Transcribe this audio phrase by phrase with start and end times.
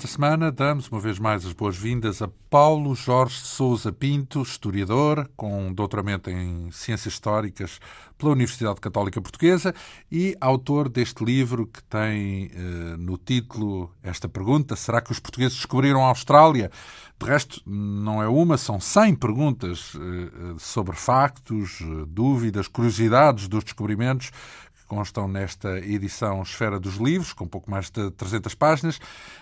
[0.00, 5.70] Esta semana damos uma vez mais as boas-vindas a Paulo Jorge Souza Pinto, historiador com
[5.74, 7.78] doutoramento em Ciências Históricas
[8.16, 9.74] pela Universidade Católica Portuguesa
[10.10, 15.58] e autor deste livro que tem eh, no título esta pergunta: será que os portugueses
[15.58, 16.70] descobriram a Austrália?
[17.18, 23.64] De resto, não é uma, são 100 perguntas eh, sobre factos, eh, dúvidas, curiosidades dos
[23.64, 24.30] descobrimentos
[24.90, 28.98] constam nesta edição Esfera dos Livros, com pouco mais de 300 páginas.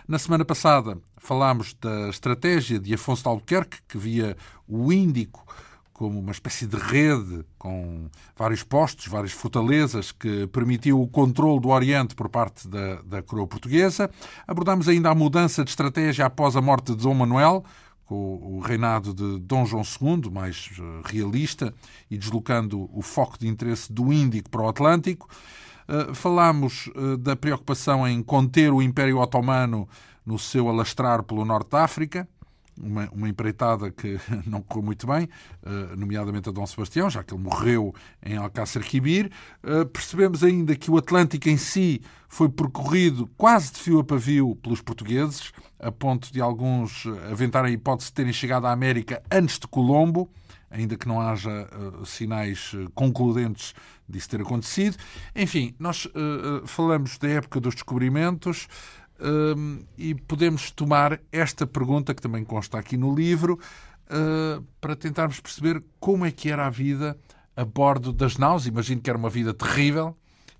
[0.07, 4.37] Na semana passada falámos da estratégia de Afonso de Albuquerque, que via
[4.69, 5.47] o Índico
[5.91, 11.71] como uma espécie de rede com vários postos, várias fortalezas que permitiu o controle do
[11.71, 14.11] Oriente por parte da, da coroa portuguesa.
[14.47, 17.65] Abordámos ainda a mudança de estratégia após a morte de Dom Manuel,
[18.09, 21.75] com o reinado de Dom João II, mais eh, realista,
[22.11, 25.29] e deslocando o foco de interesse do Índico para o Atlântico.
[25.87, 29.87] Eh, falámos eh, da preocupação em conter o Império Otomano
[30.25, 32.27] no seu alastrar pelo Norte da África,
[32.81, 35.29] uma, uma empreitada que não correu muito bem,
[35.97, 39.31] nomeadamente a Dom Sebastião, já que ele morreu em Alcácer Quibir.
[39.93, 44.81] Percebemos ainda que o Atlântico em si foi percorrido quase de fio a pavio pelos
[44.81, 49.67] portugueses, a ponto de alguns aventarem a hipótese de terem chegado à América antes de
[49.67, 50.31] Colombo,
[50.71, 53.75] ainda que não haja uh, sinais eh, concludentes
[54.07, 54.97] disso ter acontecido.
[55.35, 56.09] Enfim, nós
[56.65, 58.67] falamos da época dos descobrimentos
[59.21, 63.59] uh, e podemos tomar esta pergunta, que também consta aqui no livro,
[64.81, 67.15] para tentarmos perceber como é que era a vida
[67.55, 68.67] a bordo das naus.
[68.67, 70.17] Imagino que era uma vida terrível,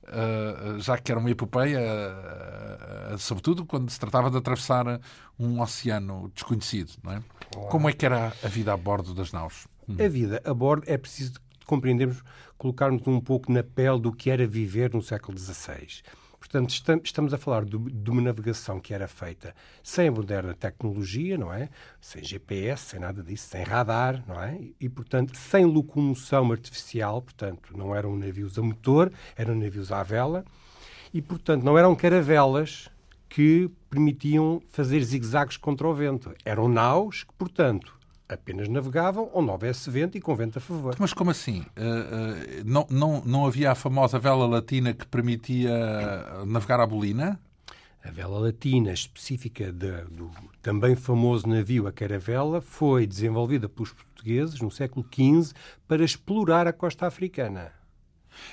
[0.09, 4.99] Uh, já que era uma epopeia, uh, uh, sobretudo quando se tratava de atravessar
[5.39, 6.95] um oceano desconhecido.
[7.05, 7.23] Não é?
[7.69, 9.69] Como é que era a vida a bordo das naus?
[9.87, 9.97] Hum.
[10.03, 11.35] A vida a bordo é preciso
[11.67, 12.23] compreendermos,
[12.57, 16.03] colocarmos um pouco na pele do que era viver no século XVI.
[16.51, 21.53] Portanto, estamos a falar de uma navegação que era feita sem a moderna tecnologia, não
[21.53, 21.69] é?
[22.01, 24.59] Sem GPS, sem nada disso, sem radar, não é?
[24.81, 30.43] E, portanto, sem locomoção artificial, portanto, não eram navios a motor, eram navios à vela.
[31.13, 32.89] E, portanto, não eram caravelas
[33.29, 36.33] que permitiam fazer zigzags contra o vento.
[36.47, 37.98] Eram naus que, portanto,
[38.29, 40.95] apenas navegavam onde houvesse vento e com vento a favor.
[40.99, 41.61] Mas como assim?
[41.61, 45.71] Uh, uh, não, não, não havia a famosa vela latina que permitia
[46.47, 47.41] navegar à bolina?
[48.05, 50.31] A vela latina específica de, do
[50.63, 55.53] também famoso navio a Caravela foi desenvolvida pelos portugueses no século XV
[55.87, 57.73] para explorar a costa africana.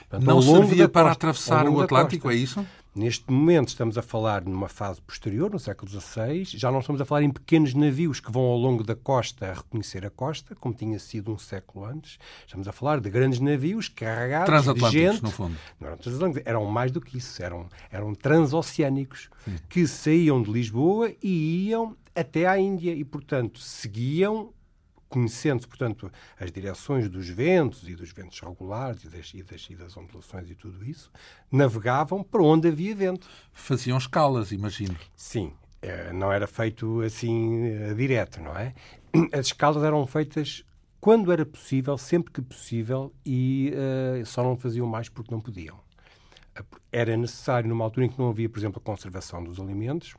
[0.09, 2.65] Portanto, não servia para costa, atravessar o Atlântico, é isso?
[2.95, 7.05] Neste momento estamos a falar numa fase posterior, no século XVI, já não estamos a
[7.05, 10.73] falar em pequenos navios que vão ao longo da costa a reconhecer a costa, como
[10.73, 12.17] tinha sido um século antes.
[12.47, 15.21] Estamos a falar de grandes navios carregados de gente.
[15.21, 15.57] no fundo.
[15.77, 19.57] Não eram transatlânticos, eram mais do que isso, eram, eram transoceânicos, Sim.
[19.67, 24.53] que saíam de Lisboa e iam até à Índia e, portanto, seguiam
[25.09, 29.75] conhecendo, portanto, as direções dos ventos e dos ventos regulares e das, e das, e
[29.75, 31.11] das ondulações e tudo isso,
[31.51, 33.27] navegavam para onde havia vento.
[33.53, 34.95] Faziam escalas, imagino.
[35.15, 38.73] Sim, é, não era feito assim eh, direto, não é?
[39.31, 40.65] As escalas eram feitas
[40.99, 45.79] quando era possível, sempre que possível, e uh, só não faziam mais porque não podiam.
[46.91, 50.15] Era necessário, numa altura em que não havia, por exemplo, a conservação dos alimentos,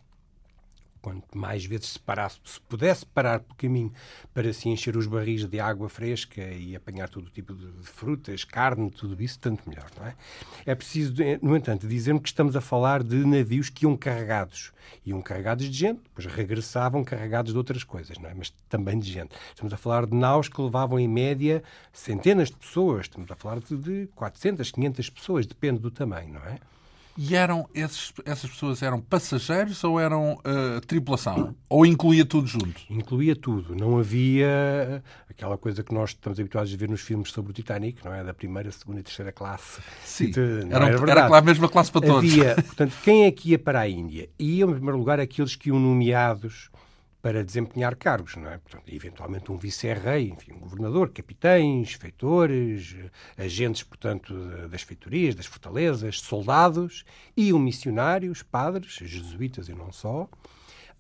[1.07, 3.93] quanto mais vezes se parasse, se pudesse parar pelo caminho
[4.35, 8.91] para se encher os barris de água fresca e apanhar todo tipo de frutas, carne,
[8.91, 10.17] tudo isso, tanto melhor, não é?
[10.65, 14.73] É preciso, no entanto, dizer que estamos a falar de navios que iam carregados.
[15.05, 18.35] Iam carregados de gente, depois regressavam carregados de outras coisas, não é?
[18.35, 19.31] Mas também de gente.
[19.51, 21.63] Estamos a falar de naus que levavam, em média,
[21.93, 23.03] centenas de pessoas.
[23.03, 26.59] Estamos a falar de 400, 500 pessoas, depende do tamanho, não é?
[27.19, 31.55] E eram esses, essas pessoas eram passageiros ou eram uh, tripulação?
[31.69, 32.81] Ou incluía tudo junto?
[32.91, 33.75] Incluía tudo.
[33.75, 38.05] Não havia aquela coisa que nós estamos habituados a ver nos filmes sobre o Titanic,
[38.05, 38.23] não é?
[38.23, 39.81] Da primeira, segunda e terceira classe.
[40.05, 40.31] Sim,
[40.71, 42.31] era, era, era a mesma classe para todos.
[42.31, 44.29] Havia, portanto, quem é que ia para a Índia?
[44.39, 46.71] Iam, em primeiro lugar, aqueles que iam nomeados
[47.27, 48.57] para desempenhar cargos, não é?
[48.57, 52.95] Portanto, eventualmente um vice-rei, enfim, um governador, capitães, feitores,
[53.37, 54.33] agentes, portanto,
[54.71, 57.05] das feitorias, das fortalezas, soldados,
[57.37, 60.29] e um missionários, padres, jesuítas e não só.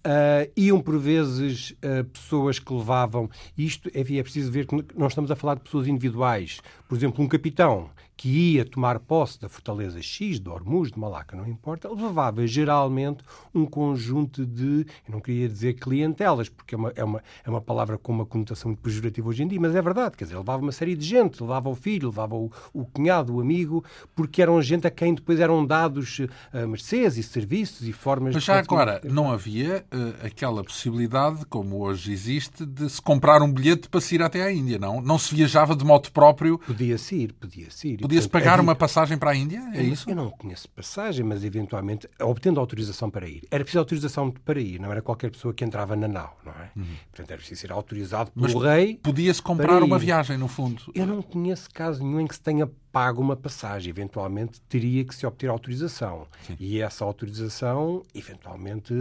[0.04, 3.30] Uh, iam por vezes uh, pessoas que levavam.
[3.56, 6.60] Isto é, é preciso ver que não estamos a falar de pessoas individuais.
[6.88, 11.36] Por exemplo, um capitão que ia tomar posse da fortaleza X, de Hormuz, de Malaca,
[11.36, 13.22] não importa, levava geralmente
[13.54, 17.60] um conjunto de, eu não queria dizer clientelas, porque é uma, é uma, é uma
[17.60, 20.62] palavra com uma conotação muito pejorativa hoje em dia, mas é verdade, quer dizer, levava
[20.62, 23.84] uma série de gente, levava o filho, levava o, o cunhado, o amigo,
[24.14, 28.42] porque eram gente a quem depois eram dados uh, mercês e serviços e formas mas
[28.42, 28.46] de...
[28.46, 33.88] já agora, não havia uh, aquela possibilidade, como hoje existe, de se comprar um bilhete
[33.88, 35.02] para se ir até à Índia, não?
[35.02, 36.58] Não se viajava de moto próprio?
[36.58, 38.05] Podia-se ir, podia-se ir.
[38.06, 39.60] Podia-se pagar uma passagem para a Índia?
[39.74, 40.08] É isso?
[40.08, 43.42] Eu não conheço passagem, mas eventualmente, obtendo autorização para ir.
[43.50, 46.70] Era preciso autorização para ir, não era qualquer pessoa que entrava na nau, não é?
[46.76, 46.84] Uhum.
[47.10, 49.00] Portanto, era preciso ser autorizado pelo mas rei.
[49.02, 50.82] Podia-se comprar uma viagem, no fundo.
[50.94, 53.90] Eu não conheço caso nenhum em que se tenha pago uma passagem.
[53.90, 56.26] Eventualmente teria que se obter autorização.
[56.46, 56.56] Sim.
[56.58, 58.94] E essa autorização, eventualmente,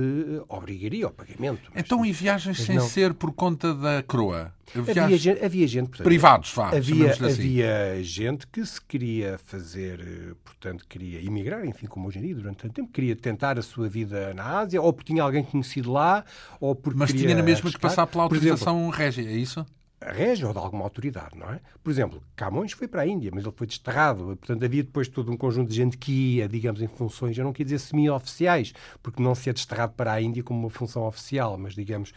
[0.50, 1.72] obrigaria ao pagamento.
[1.74, 2.86] Então, e viagens sem não...
[2.86, 4.54] ser por conta da coroa?
[4.74, 5.28] Viagens...
[5.28, 5.88] Havia, havia gente...
[5.88, 7.24] Portanto, Privados, vá, havia, assim.
[7.24, 12.58] havia gente que se queria fazer, portanto, queria emigrar, enfim, como hoje em dia, durante
[12.58, 16.26] tanto tempo, queria tentar a sua vida na Ásia, ou porque tinha alguém conhecido lá,
[16.60, 19.66] ou porque Mas tinha na mesma que passar pela autorização exemplo, régia, é isso?
[20.12, 21.60] Régia ou de alguma autoridade, não é?
[21.84, 24.38] Por exemplo, Camões foi para a Índia, mas ele foi desterrado.
[24.38, 27.54] Portanto, havia depois todo um conjunto de gente que ia, digamos, em funções, eu não
[27.54, 31.58] queria dizer semi-oficiais, porque não se é desterrado para a Índia como uma função oficial,
[31.58, 32.14] mas, digamos,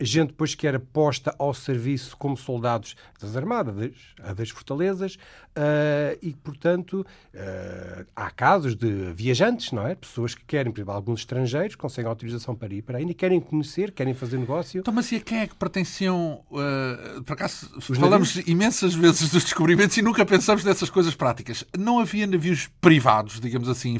[0.00, 3.92] gente depois que era posta ao serviço como soldados das armadas,
[4.36, 9.94] das, fortalezas, uh, e, portanto, uh, há casos de viajantes, não é?
[9.94, 13.40] Pessoas que querem, por exemplo, alguns estrangeiros conseguem autorização para ir para a Índia, querem
[13.40, 14.80] conhecer, querem fazer negócio.
[14.80, 16.40] Então, mas e a quem é que pertenciam?
[16.50, 18.48] Uh, por acaso, Os falamos navios?
[18.48, 21.64] imensas vezes dos descobrimentos e nunca pensamos nessas coisas práticas.
[21.76, 23.98] Não havia navios privados, digamos assim,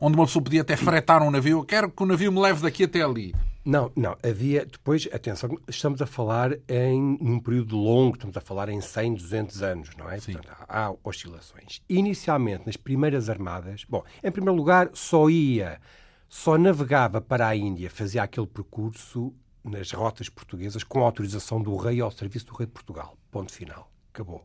[0.00, 1.58] onde uma pessoa podia até fretar um navio.
[1.58, 3.34] Eu quero que o navio me leve daqui até ali.
[3.64, 4.16] Não, não.
[4.22, 9.14] Havia, depois, atenção, estamos a falar em num período longo, estamos a falar em 100,
[9.14, 10.18] 200 anos, não é?
[10.18, 10.32] Sim.
[10.32, 11.80] Portanto, há oscilações.
[11.88, 15.80] Inicialmente, nas primeiras armadas, bom, em primeiro lugar, só ia,
[16.28, 19.32] só navegava para a Índia, fazia aquele percurso
[19.62, 23.16] nas rotas portuguesas com autorização do rei ao serviço do rei de Portugal.
[23.30, 23.90] Ponto final.
[24.12, 24.44] Acabou.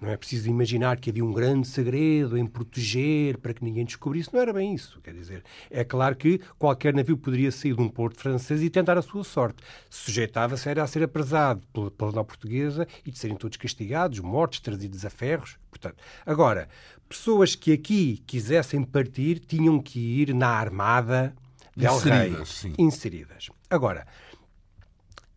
[0.00, 4.32] Não é preciso imaginar que havia um grande segredo em proteger para que ninguém descobrisse.
[4.32, 5.00] Não era bem isso.
[5.00, 8.98] Quer dizer, é claro que qualquer navio poderia sair de um porto francês e tentar
[8.98, 9.62] a sua sorte.
[9.88, 15.10] Sujeitava-se a ser apresado pela, pela portuguesa e de serem todos castigados, mortos, trazidos a
[15.10, 15.56] ferros.
[15.70, 15.96] Portanto,
[16.26, 16.68] agora,
[17.08, 21.34] pessoas que aqui quisessem partir tinham que ir na armada
[21.74, 22.48] del inseridas.
[22.48, 22.74] Sim.
[22.78, 23.48] Inseridas.
[23.70, 24.06] Agora,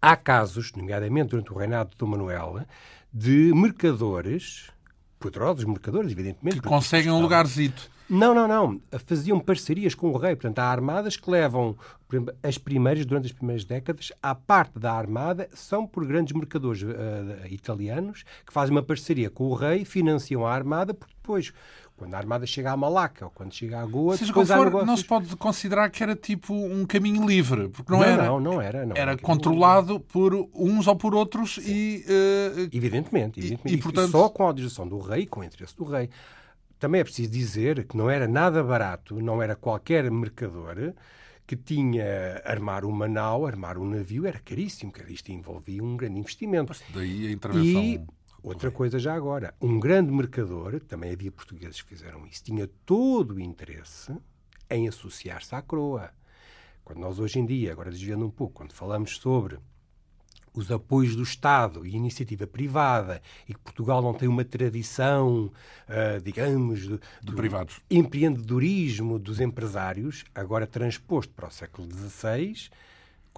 [0.02, 2.66] há casos, nomeadamente durante o reinado de Dom Manuel,
[3.12, 4.70] de mercadores,
[5.20, 6.62] poderosos mercadores, evidentemente.
[6.62, 7.90] Que conseguem um lugarzito.
[8.10, 8.82] Não, não, não.
[9.06, 10.36] Faziam parcerias com o rei.
[10.36, 11.78] Portanto, há armadas que levam,
[12.08, 16.34] por exemplo, as primeiras, durante as primeiras décadas, a parte da armada são por grandes
[16.34, 16.88] mercadores uh,
[17.52, 21.54] italianos que fazem uma parceria com o rei, financiam a armada, porque depois
[22.00, 24.88] quando a armada chega à Malaca ou quando chega à Goa, Seja depois for, negócios...
[24.88, 28.26] não se pode considerar que era tipo um caminho livre, porque não, não era.
[28.26, 28.86] Não, não era.
[28.86, 30.08] Não era controlado livre.
[30.08, 31.72] por uns ou por outros Sim.
[31.72, 32.06] e.
[32.08, 33.76] Uh, evidentemente, evidentemente.
[33.76, 34.12] E, e, portanto...
[34.12, 36.10] só com a autorização do rei, com o interesse do rei.
[36.80, 40.94] Também é preciso dizer que não era nada barato, não era qualquer mercador
[41.46, 46.20] que tinha armar uma nau, armar um navio, era caríssimo, que isto envolvia um grande
[46.20, 46.68] investimento.
[46.70, 47.84] Mas daí a intervenção.
[47.84, 48.02] E
[48.42, 53.36] Outra coisa já agora, um grande mercador, também havia portugueses que fizeram isso, tinha todo
[53.36, 54.16] o interesse
[54.70, 56.12] em associar-se à coroa.
[56.84, 59.60] Quando nós hoje em dia, agora desviando um pouco, quando falamos sobre
[60.54, 65.46] os apoios do Estado e iniciativa privada e que Portugal não tem uma tradição,
[65.88, 67.82] uh, digamos, de, de privados.
[67.90, 72.70] empreendedorismo dos empresários, agora transposto para o século XVI,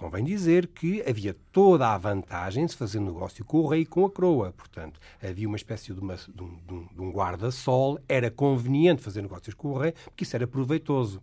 [0.02, 3.86] Convém dizer que havia toda a vantagem de se fazer negócio com o rei e
[3.86, 4.52] com a coroa.
[4.52, 9.54] Portanto, havia uma espécie de, uma, de um, um, um guarda-sol, era conveniente fazer negócios
[9.54, 11.22] com o rei, porque isso era proveitoso.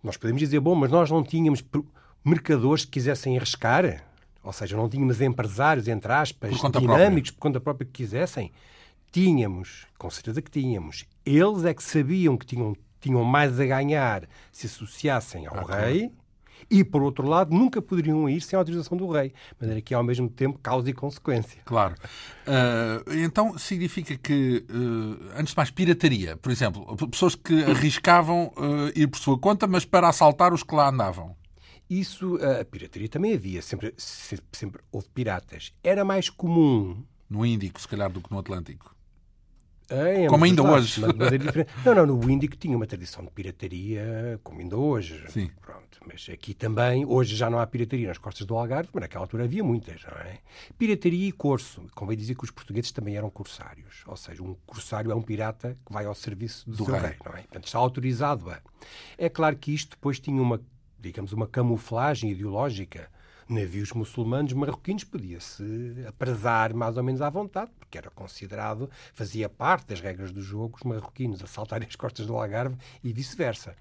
[0.00, 1.64] Nós podemos dizer, bom, mas nós não tínhamos
[2.24, 4.00] mercadores que quisessem arriscar,
[4.44, 7.32] ou seja, não tínhamos empresários, entre aspas, por dinâmicos, própria.
[7.32, 8.52] por conta própria que quisessem.
[9.10, 11.04] Tínhamos, com certeza que tínhamos.
[11.24, 16.02] Eles é que sabiam que tinham, tinham mais a ganhar se associassem ao ah, rei.
[16.02, 16.25] Claro
[16.70, 19.28] e, por outro lado, nunca poderiam ir sem a autorização do rei.
[19.28, 21.60] De maneira que, ao mesmo tempo, causa e consequência.
[21.64, 21.94] Claro.
[22.46, 26.36] Uh, então, significa que, uh, antes de mais, pirataria.
[26.36, 30.74] Por exemplo, pessoas que arriscavam uh, ir por sua conta, mas para assaltar os que
[30.74, 31.36] lá andavam.
[31.88, 33.62] Isso, a pirataria também havia.
[33.62, 35.72] Sempre, sempre, sempre houve piratas.
[35.84, 37.04] Era mais comum...
[37.28, 38.95] No Índico, se calhar, do que no Atlântico.
[39.88, 41.00] É, como ainda hoje.
[41.84, 45.24] não, não, no Índico tinha uma tradição de pirataria, como ainda hoje.
[45.28, 45.50] Sim.
[45.60, 49.24] Pronto, mas aqui também, hoje já não há pirataria nas costas do Algarve, mas naquela
[49.24, 50.38] altura havia muitas, não é?
[50.76, 51.82] Pirataria e corso.
[51.94, 54.02] Convém dizer que os portugueses também eram corsários.
[54.06, 57.10] Ou seja, um corsário é um pirata que vai ao serviço do, do seu rei.
[57.10, 57.42] rei, não é?
[57.42, 58.60] Portanto, está autorizado a.
[59.16, 60.60] É claro que isto depois tinha uma,
[60.98, 63.08] digamos, uma camuflagem ideológica
[63.48, 69.88] navios muçulmanos marroquinos podia-se aprazar mais ou menos à vontade, porque era considerado, fazia parte
[69.88, 73.76] das regras do jogo, os marroquinos assaltarem as costas do Algarve e vice-versa.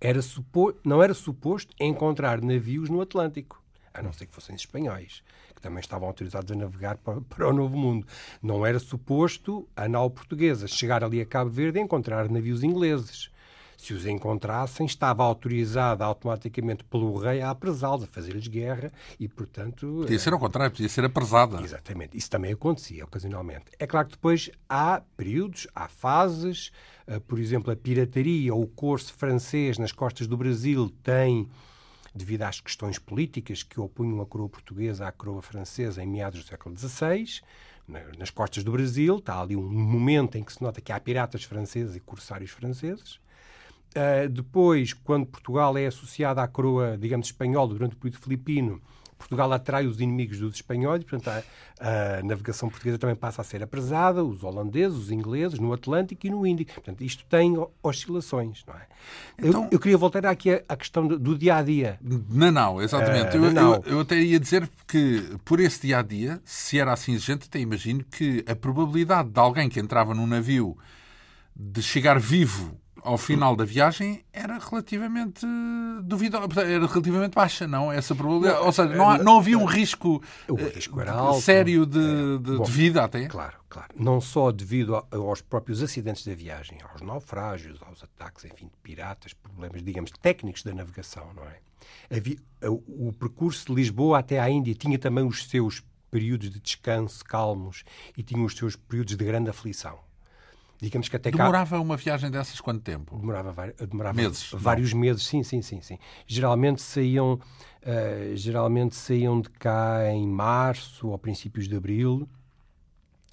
[0.00, 0.74] Era supo...
[0.84, 3.62] Não era suposto encontrar navios no Atlântico,
[3.92, 5.22] a não ser que fossem espanhóis,
[5.54, 8.06] que também estavam autorizados a navegar para, para o Novo Mundo.
[8.40, 13.30] Não era suposto a nau portuguesa chegar ali a Cabo Verde e encontrar navios ingleses
[13.78, 20.00] se os encontrassem, estava autorizada automaticamente pelo rei a apresá-los, a fazer-lhes guerra e, portanto...
[20.02, 21.62] Podia ser ao contrário, podia ser apresada.
[21.62, 22.18] Exatamente.
[22.18, 23.66] Isso também acontecia ocasionalmente.
[23.78, 26.72] É claro que depois há períodos, há fases,
[27.06, 31.48] eh, por exemplo, a pirataria ou o corso francês nas costas do Brasil tem
[32.12, 36.48] devido às questões políticas que opunham a coroa portuguesa à coroa francesa em meados do
[36.48, 37.42] século XVI,
[38.18, 41.44] nas costas do Brasil, está ali um momento em que se nota que há piratas
[41.44, 43.20] franceses e corsários franceses.
[43.98, 48.82] Uh, depois, quando Portugal é associado à coroa, digamos, espanhola durante o período filipino,
[49.18, 51.28] Portugal atrai os inimigos dos espanhóis, portanto,
[51.80, 56.26] a, a, navegação portuguesa também passa a ser apresada, os holandeses, os ingleses, no Atlântico
[56.26, 56.72] e no Índico.
[56.74, 58.86] Portanto, isto tem oscilações, não é?
[59.36, 61.98] Então, eu, eu, queria voltar aqui à, questão do, do, dia a dia.
[62.00, 63.36] Não, não, exatamente.
[63.36, 66.92] Uh, eu, eu, eu, até ia dizer que, por esse dia a dia, se era
[66.92, 70.78] assim exigente, até imagino que a probabilidade de alguém que entrava num navio
[71.56, 75.46] de chegar vivo ao final da viagem era relativamente
[76.02, 77.90] duvidosa, era relativamente baixa, não?
[77.90, 78.64] Essa probabilidade.
[78.64, 82.64] Ou seja, não, não havia um risco, o risco era alto, sério de, de, Bom,
[82.64, 83.26] de, vida até.
[83.26, 83.88] Claro, claro.
[83.96, 89.32] Não só devido aos próprios acidentes da viagem, aos naufrágios, aos ataques, enfim, de piratas,
[89.32, 91.58] problemas, digamos, técnicos da navegação, não é?
[92.66, 97.84] O percurso de Lisboa até à Índia tinha também os seus períodos de descanso calmos
[98.16, 100.07] e tinha os seus períodos de grande aflição
[100.80, 101.82] digamos que até Demorava cá...
[101.82, 103.18] uma viagem dessas quanto tempo?
[103.18, 105.00] Demorava, demorava meses, vários não?
[105.00, 105.98] meses, sim, sim, sim, sim.
[106.26, 112.28] Geralmente saíam, uh, geralmente saíam de cá em março ou princípios de abril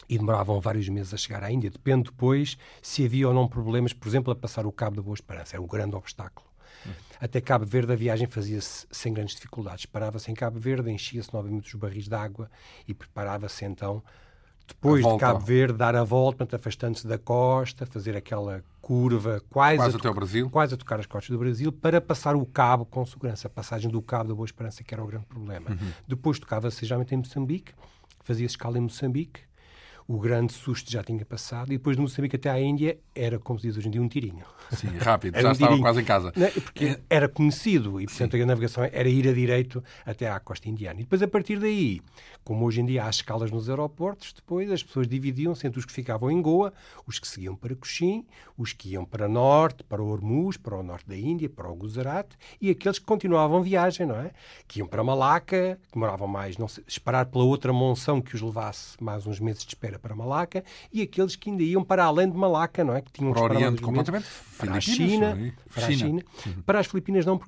[0.10, 1.70] e demoravam vários meses a chegar à Índia.
[1.70, 5.16] Depende depois se havia ou não problemas, por exemplo, a passar o Cabo da Boa
[5.16, 5.56] Esperança.
[5.56, 6.48] Era um grande obstáculo.
[6.86, 6.92] Hum.
[7.20, 9.86] Até Cabo Verde a viagem fazia-se sem grandes dificuldades.
[9.86, 12.50] Parava-se em Cabo Verde, enchia-se novamente os barris de água
[12.88, 14.04] e preparava-se então
[14.68, 19.96] depois de Cabo Verde, dar a volta, afastando-se da costa, fazer aquela curva quase, quase
[19.96, 20.50] a até o Brasil.
[20.50, 23.48] quase a tocar as costas do Brasil, para passar o cabo com segurança.
[23.48, 25.72] A passagem do cabo da Boa Esperança, que era o grande problema.
[25.72, 25.92] Uhum.
[26.08, 27.74] Depois tocava-se geralmente em Moçambique,
[28.24, 29.42] fazia escala em Moçambique,
[30.08, 33.58] o grande susto já tinha passado e depois de Moçambique até à Índia era, como
[33.58, 34.46] se diz hoje em dia, um tirinho.
[34.72, 36.32] Sim, rápido, já um estava quase em casa.
[36.36, 38.44] Não, porque era conhecido e, portanto, Sim.
[38.44, 41.00] a navegação era ir a direito até à costa indiana.
[41.00, 42.02] E depois, a partir daí,
[42.44, 45.92] como hoje em dia há escalas nos aeroportos, depois as pessoas dividiam-se entre os que
[45.92, 46.72] ficavam em Goa,
[47.08, 48.26] os que seguiam para Cochim,
[48.58, 51.76] os que iam para norte, para o Hormuz, para o norte da Índia, para o
[51.76, 52.28] Gujarat
[52.62, 54.32] e aqueles que continuavam viagem, não é?
[54.68, 58.42] Que iam para Malaca, que demoravam mais, não sei, esperar pela outra monção que os
[58.42, 62.30] levasse mais uns meses de espera para Malaca e aqueles que ainda iam para além
[62.30, 63.02] de Malaca, não é?
[63.02, 66.62] Que tinham para o Oriente completamente para a China, para a China, uhum.
[66.62, 67.40] para as Filipinas não,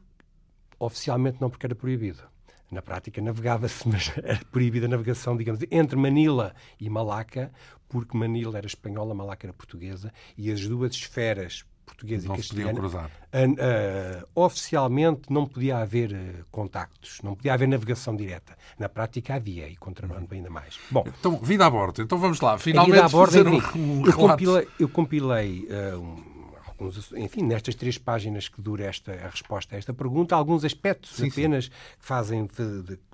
[0.80, 2.24] oficialmente não porque era proibido.
[2.70, 7.52] Na prática navegava-se, mas era proibida a navegação, digamos, entre Manila e Malaca,
[7.88, 12.74] porque Manila era espanhola, Malaca era portuguesa, e as duas esferas portuguesa não e castelhana,
[12.74, 13.06] cruzar.
[13.06, 18.58] Uh, uh, oficialmente não podia haver uh, contactos, não podia haver navegação direta.
[18.78, 20.78] Na prática havia, e contrabando ainda mais.
[20.92, 22.02] Bom, então, vida a bordo.
[22.02, 25.68] Então vamos lá, finalmente a bordo, fazer enfim, um, um eu compilei, eu compilei
[25.98, 30.64] um, alguns, enfim, nestas três páginas que dura esta, a resposta a esta pergunta, alguns
[30.64, 31.72] aspectos sim, apenas sim.
[31.72, 32.48] que fazem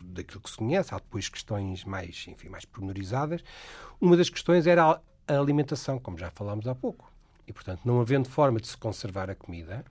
[0.01, 3.43] daquilo que se conhece, há depois questões mais, enfim, mais pormenorizadas.
[4.01, 7.12] Uma das questões era a alimentação, como já falámos há pouco.
[7.47, 9.83] E, portanto, não havendo forma de se conservar a comida,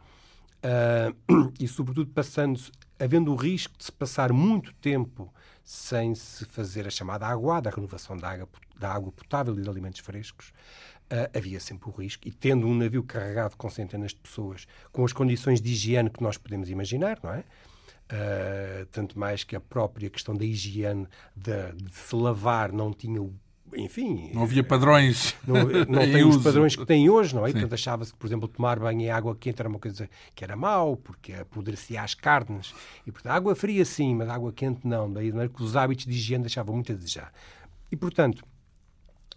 [0.63, 2.61] uh, e, sobretudo, passando,
[2.99, 5.33] havendo o risco de se passar muito tempo
[5.65, 9.69] sem se fazer a chamada aguada, a renovação da água, da água potável e de
[9.69, 10.49] alimentos frescos,
[11.13, 12.27] uh, havia sempre o risco.
[12.27, 16.23] E tendo um navio carregado com centenas de pessoas, com as condições de higiene que
[16.23, 17.45] nós podemos imaginar, não é?
[18.13, 23.23] Uh, tanto mais que a própria questão da higiene, de, de se lavar, não tinha
[23.23, 23.35] o
[23.76, 24.31] enfim.
[24.33, 25.35] Não havia padrões.
[25.47, 27.49] Não, não tem os padrões que tem hoje, não é?
[27.49, 27.52] Sim.
[27.55, 30.57] Portanto, achava-se que, por exemplo, tomar banho em água quente era uma coisa que era
[30.57, 32.75] mau, porque apodrecia as carnes.
[33.07, 35.12] E, portanto, água fria sim, mas água quente não.
[35.12, 37.33] Daí, que os hábitos de higiene deixavam muito a desejar.
[37.91, 38.45] E, portanto,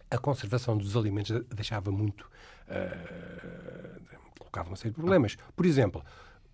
[0.10, 2.30] a conservação dos alimentos deixava muito.
[2.68, 3.96] Uh,
[4.40, 5.38] colocava uma série de problemas.
[5.56, 6.04] Por exemplo,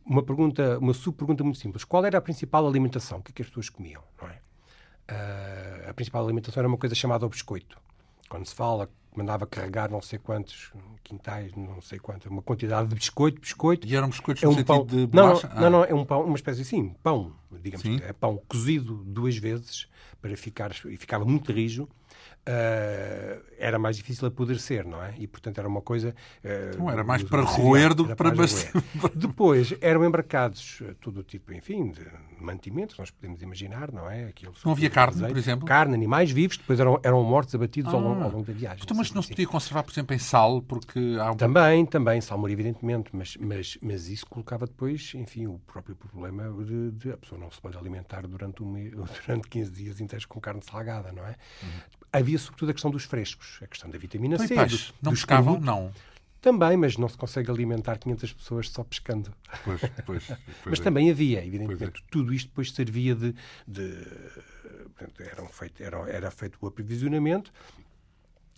[0.06, 3.70] uma pergunta, uma subpergunta muito simples: qual era a principal alimentação que, que as pessoas
[3.70, 4.04] comiam?
[4.22, 4.40] Não é?
[5.12, 7.78] Uh, a principal alimentação era uma coisa chamada o biscoito.
[8.30, 10.72] Quando se fala mandava carregar não sei quantos
[11.04, 13.88] quintais, não sei quanto, uma quantidade de biscoito, biscoito.
[13.88, 15.48] E eram biscoitos é um pão, de bolacha?
[15.50, 15.70] Não, não, ah.
[15.70, 18.00] não, é um pão, uma espécie assim, pão, digamos, Sim.
[18.04, 19.88] é pão cozido duas vezes
[20.22, 21.88] para ficar e ficava muito rijo
[22.48, 25.14] uh, era mais difícil apodrecer, não é?
[25.18, 26.16] E, portanto, era uma coisa...
[26.44, 28.32] Uh, não, era mais para roer do que para...
[28.32, 28.46] para
[29.16, 32.06] Depois, eram embarcados eh, todo tipo, enfim, de
[32.40, 34.26] mantimentos, nós podemos imaginar, não é?
[34.26, 35.66] Aquilo, não havia carne, por exemplo?
[35.66, 37.98] Carne, animais vivos, depois eram, eram mortos, abatidos ah.
[37.98, 38.80] ao, longo, ao, longo, da viagem.
[38.84, 41.36] Então, mas não se podia conservar, por exemplo, em sal, porque há um...
[41.36, 46.92] Também, também, salmoura, evidentemente, mas, mas, mas isso colocava depois, enfim, o próprio problema de,
[46.92, 48.74] de a pessoa não se pode alimentar durante, um,
[49.26, 51.36] durante 15 dias inteiros com carne salgada, não é?
[51.62, 52.01] Uhum.
[52.14, 54.54] Havia, sobretudo, a questão dos frescos, a questão da vitamina C.
[54.54, 54.94] Peixe.
[55.02, 55.60] não pescavam?
[55.60, 55.92] Não.
[56.42, 59.32] Também, mas não se consegue alimentar 500 pessoas só pescando.
[59.64, 60.84] Pois, pois, pois mas é.
[60.84, 62.02] também havia, evidentemente.
[62.02, 62.06] É.
[62.10, 63.36] Tudo isto depois servia de.
[63.68, 63.96] de
[65.20, 67.54] era, feito, era, era feito o aprovisionamento.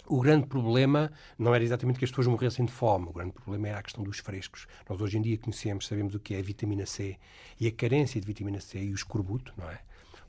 [0.06, 3.70] O grande problema não era exatamente que as pessoas morressem de fome, o grande problema
[3.70, 4.68] era a questão dos frescos.
[4.90, 7.18] Nós hoje em dia conhecemos, sabemos o que é a vitamina C
[7.60, 9.80] e a carência de vitamina C e o escorbuto, não é?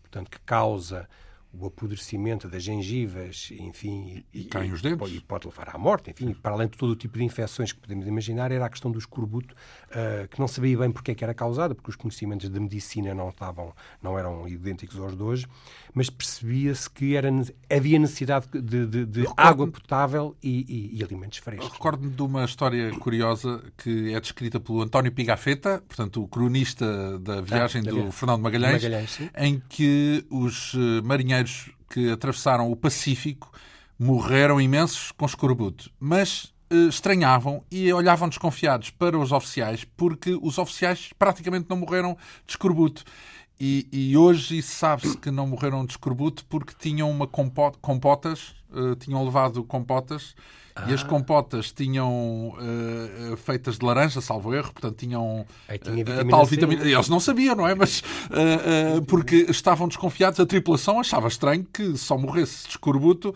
[0.01, 1.09] Portanto, que causa
[1.59, 5.13] o apodrecimento das gengivas, enfim, e, e, os dentes.
[5.13, 7.81] e pode levar à morte, enfim, para além de todo o tipo de infecções que
[7.81, 11.25] podemos imaginar, era a questão do escorbuto, uh, que não sabia bem porque é que
[11.25, 15.47] era causada, porque os conhecimentos da medicina não estavam, não eram idênticos aos de hoje,
[15.93, 17.29] mas percebia-se que era,
[17.71, 21.71] havia necessidade de, de, de água potável e, e, e alimentos frescos.
[21.73, 27.41] Recordo-me de uma história curiosa que é descrita pelo António Pigafetta, portanto, o cronista da
[27.41, 31.03] viagem ah, do Fernando Magalhães, Magalhães em que os eh,
[31.45, 33.53] marinheiros que atravessaram o Pacífico
[33.99, 40.59] morreram imensos com escorbuto, mas eh, estranhavam e olhavam desconfiados para os oficiais porque os
[40.59, 43.05] oficiais praticamente não morreram de escorbuto.
[43.61, 48.97] E, e hoje sabe-se que não morreram de escorbuto porque tinham uma compota, compotas, uh,
[48.97, 50.35] tinham levado compotas
[50.75, 50.91] ah.
[50.91, 51.07] e as ah.
[51.07, 56.83] compotas tinham uh, feitas de laranja, salvo erro, portanto tinham uh, tal vitamina.
[56.83, 57.75] Eles não sabiam, não é?
[57.75, 58.03] Mas
[59.07, 63.35] porque estavam desconfiados, a tripulação achava estranho que só morresse de escorbuto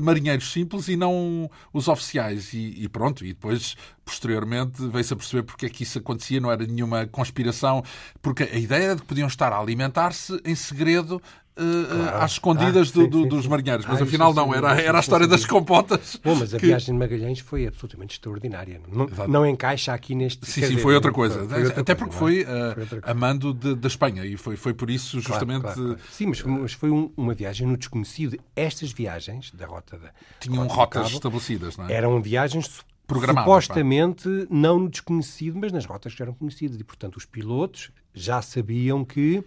[0.00, 2.52] marinheiros simples e não os oficiais.
[2.52, 6.50] E, e pronto, e depois, posteriormente, veio-se a perceber porque é que isso acontecia, não
[6.50, 7.84] era nenhuma conspiração,
[8.20, 11.22] porque a ideia era de que podiam estar a alimentar-se em segredo
[11.54, 12.24] claro.
[12.24, 15.00] às escondidas ah, sim, do, sim, dos marinheiros, mas ah, afinal não, era, era a
[15.00, 16.18] história das compotas.
[16.22, 16.66] Bom, mas a que...
[16.66, 18.80] viagem de Magalhães foi absolutamente extraordinária.
[18.88, 20.46] Não, não encaixa aqui neste.
[20.46, 21.46] Sim, sim, foi outra coisa.
[21.46, 24.56] Foi outra Até coisa, porque foi, uh, foi a mando de, da Espanha e foi,
[24.56, 25.62] foi por isso justamente.
[25.62, 28.38] Claro, claro, sim, mas foi, mas foi um, uma viagem no desconhecido.
[28.54, 30.10] Estas viagens da rota da.
[30.38, 31.92] Tinham rota rotas Cabo, estabelecidas, não é?
[31.92, 34.46] Eram viagens supostamente pá.
[34.50, 36.78] não no desconhecido, mas nas rotas que eram conhecidas.
[36.78, 39.42] E, portanto, os pilotos já sabiam que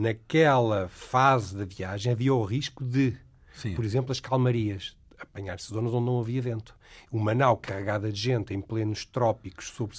[0.00, 3.16] naquela fase da viagem havia o risco de,
[3.54, 3.74] Sim.
[3.74, 6.74] por exemplo, as calmarias apanhar-se zonas onde não havia vento.
[7.12, 9.96] Uma nau carregada de gente em plenos trópicos sobre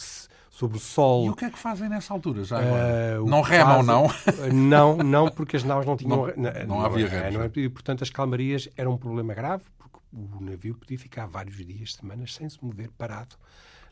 [0.49, 1.25] sobre o sol.
[1.25, 2.43] E o que é que fazem nessa altura?
[2.43, 4.07] Já uh, não remam, não?
[4.53, 6.27] Não, não, porque as naus não tinham.
[6.27, 7.51] Não, não, não havia remas.
[7.55, 11.55] É, e, portanto, as calmarias eram um problema grave, porque o navio podia ficar vários
[11.55, 13.35] dias, semanas, sem se mover, parado.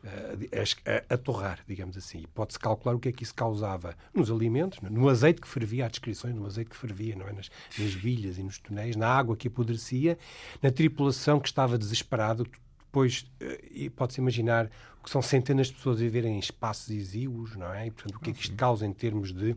[0.02, 2.24] Uh, a, a, a, torrar, digamos assim.
[2.34, 5.90] Pode-se calcular o que é que isso causava nos alimentos, no azeite que fervia, há
[5.90, 7.34] descrições no azeite que fervia, não é?
[7.34, 10.18] nas, nas vilhas e nos tonéis, na água que apodrecia,
[10.62, 12.46] na tripulação que estava desesperada.
[12.86, 17.58] Depois, uh, pode-se imaginar o que são centenas de pessoas a viverem em espaços exíguos,
[17.58, 17.88] não é?
[17.88, 19.54] E, portanto, o que é que isto causa em termos de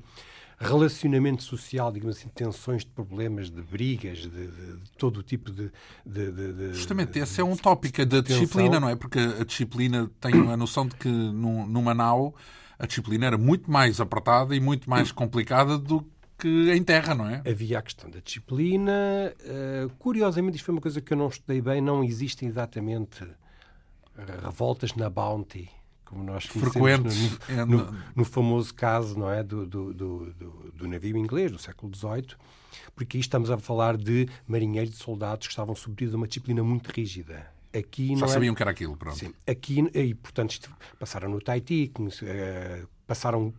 [0.62, 5.50] relacionamento social, digamos assim, tensões de problemas, de brigas, de, de, de todo o tipo
[5.50, 5.70] de.
[6.06, 8.96] de Justamente, esse é um tópico da disciplina, não é?
[8.96, 12.34] Porque a disciplina tem a noção de que numa nau
[12.78, 16.04] a disciplina era muito mais apertada e muito mais complicada do
[16.38, 17.42] que em terra, não é?
[17.48, 19.32] Havia a questão da disciplina.
[19.40, 23.24] Uh, curiosamente, isto foi uma coisa que eu não estudei bem, não existem exatamente
[24.42, 25.70] revoltas na Bounty
[26.12, 30.34] como nós frequentes no, no, no, famoso caso não é do, do, do,
[30.74, 32.36] do, navio inglês do século XVIII,
[32.94, 36.62] porque aí estamos a falar de marinheiros e soldados que estavam submetidos a uma disciplina
[36.62, 37.50] muito rígida.
[37.74, 39.16] Aqui Já sabiam que era aquilo, pronto.
[39.16, 41.90] Sim, aqui, e, portanto, passaram no Tahiti,
[42.24, 43.54] eh, passaram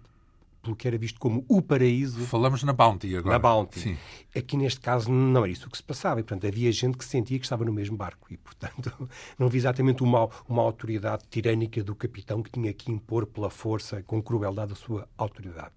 [0.64, 2.22] pelo que era visto como o paraíso.
[2.26, 3.34] Falamos na Bounty agora.
[3.34, 3.80] Na Bounty.
[3.80, 3.98] Sim.
[4.36, 6.22] Aqui, neste caso, não era isso que se passava.
[6.22, 8.34] E, portanto, havia gente que sentia que estava no mesmo barco.
[8.34, 8.92] E, portanto,
[9.38, 14.02] não havia exatamente uma, uma autoridade tirânica do capitão que tinha que impor pela força,
[14.04, 15.74] com crueldade, a sua autoridade.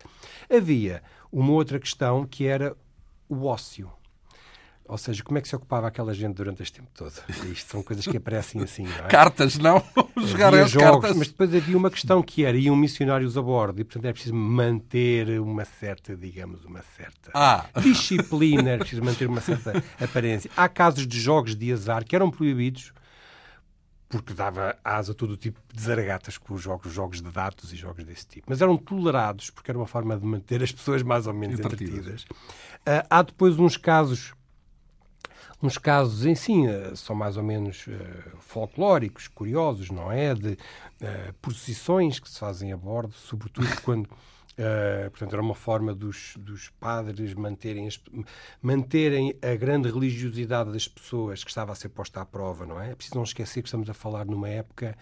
[0.48, 2.76] Havia uma outra questão que era
[3.28, 3.90] o ócio.
[4.88, 7.12] Ou seja, como é que se ocupava aquela gente durante este tempo todo?
[7.52, 9.08] Isto são coisas que aparecem assim, não é?
[9.08, 9.82] Cartas, não?
[10.24, 11.16] Jogar havia as jogos, cartas.
[11.16, 14.34] mas depois havia uma questão que era, iam missionários a bordo e, portanto, era preciso
[14.34, 17.66] manter uma certa, digamos, uma certa Ah.
[17.82, 20.50] disciplina, era preciso manter uma certa aparência.
[20.56, 22.92] Há casos de jogos de azar que eram proibidos
[24.08, 27.72] porque dava asa a todo o tipo de zaragatas com os jogos, jogos de dados
[27.72, 28.46] e jogos desse tipo.
[28.48, 32.24] Mas eram tolerados porque era uma forma de manter as pessoas mais ou menos Entretidas.
[32.86, 34.32] Ah, há depois uns casos
[35.62, 40.34] uns casos em si eh, são mais ou menos eh, folclóricos, curiosos, não é?
[40.34, 40.56] De
[41.00, 44.08] eh, procissões que se fazem a bordo, sobretudo quando.
[44.58, 48.00] eh, portanto, era uma forma dos, dos padres manterem, as-
[48.62, 52.90] manterem a grande religiosidade das pessoas que estava a ser posta à prova, não é?
[52.92, 54.96] É preciso não esquecer que estamos a falar numa época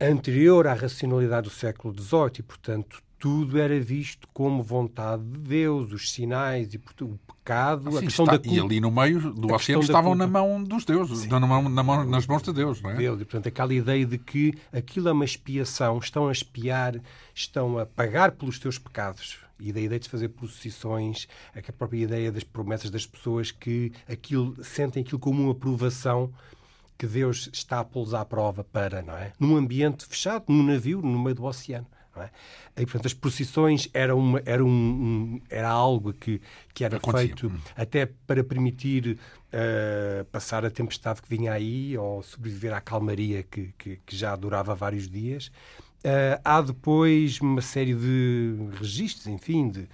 [0.00, 5.90] anterior à racionalidade do século XVIII e, portanto, tudo era visto como vontade de Deus,
[5.92, 8.64] os sinais e o pecado, a Sim, questão está- da E culpa.
[8.64, 12.04] ali no meio do A oceano estavam na mão dos deuses, na mão, na mão-
[12.04, 12.94] nas mãos de Deus, não é?
[12.96, 13.20] Deus.
[13.20, 17.00] E, portanto, aquela ideia de que aquilo é uma expiação, estão a espiar,
[17.34, 19.38] estão a pagar pelos teus pecados.
[19.58, 21.26] E da ideia de fazer procissões,
[21.56, 26.30] a própria ideia das promessas das pessoas que aquilo, sentem aquilo como uma aprovação
[26.98, 29.32] que Deus está a pô-los à prova para, não é?
[29.40, 31.86] Num ambiente fechado, num navio, no meio do oceano.
[32.22, 32.30] É?
[32.82, 36.40] E, portanto, as procissões eram, uma, era, um, um- era algo que,
[36.72, 37.28] que era Acontecia.
[37.28, 39.18] feito até para permitir
[39.52, 44.34] eh, passar a tempestade que vinha aí ou sobreviver à calmaria que, que, que já
[44.36, 45.50] durava vários dias.
[46.04, 49.88] Eh, há depois uma série de registros, enfim, de,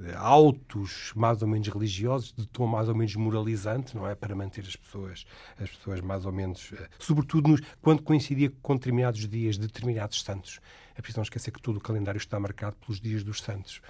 [0.00, 4.14] de autos mais ou menos religiosos, de tom mais ou menos moralizante, não é?
[4.14, 5.24] Para manter as pessoas,
[5.60, 10.22] as pessoas mais ou menos, eh, sobretudo nos- quando coincidia com determinados dias de determinados
[10.22, 10.60] santos.
[10.98, 13.80] É preciso não esquecer que todo o calendário está marcado pelos dias dos santos.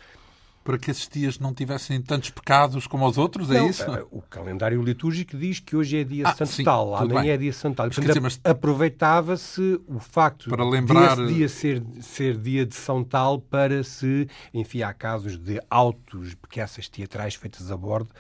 [0.63, 3.83] Para que esses dias não tivessem tantos pecados como os outros, é Não, isso?
[3.85, 7.31] eh, O calendário litúrgico diz que hoje é dia Ah, santo sim, tal, amanhã bem.
[7.31, 7.89] é dia santo tal.
[7.89, 13.41] Portanto, mas- Aproveitava-se o facto Para lembrar- desse dia ser, ser dia de São Tal
[13.41, 18.11] para se, enfim, há casos de autos, peças teatrais feitas a bordo.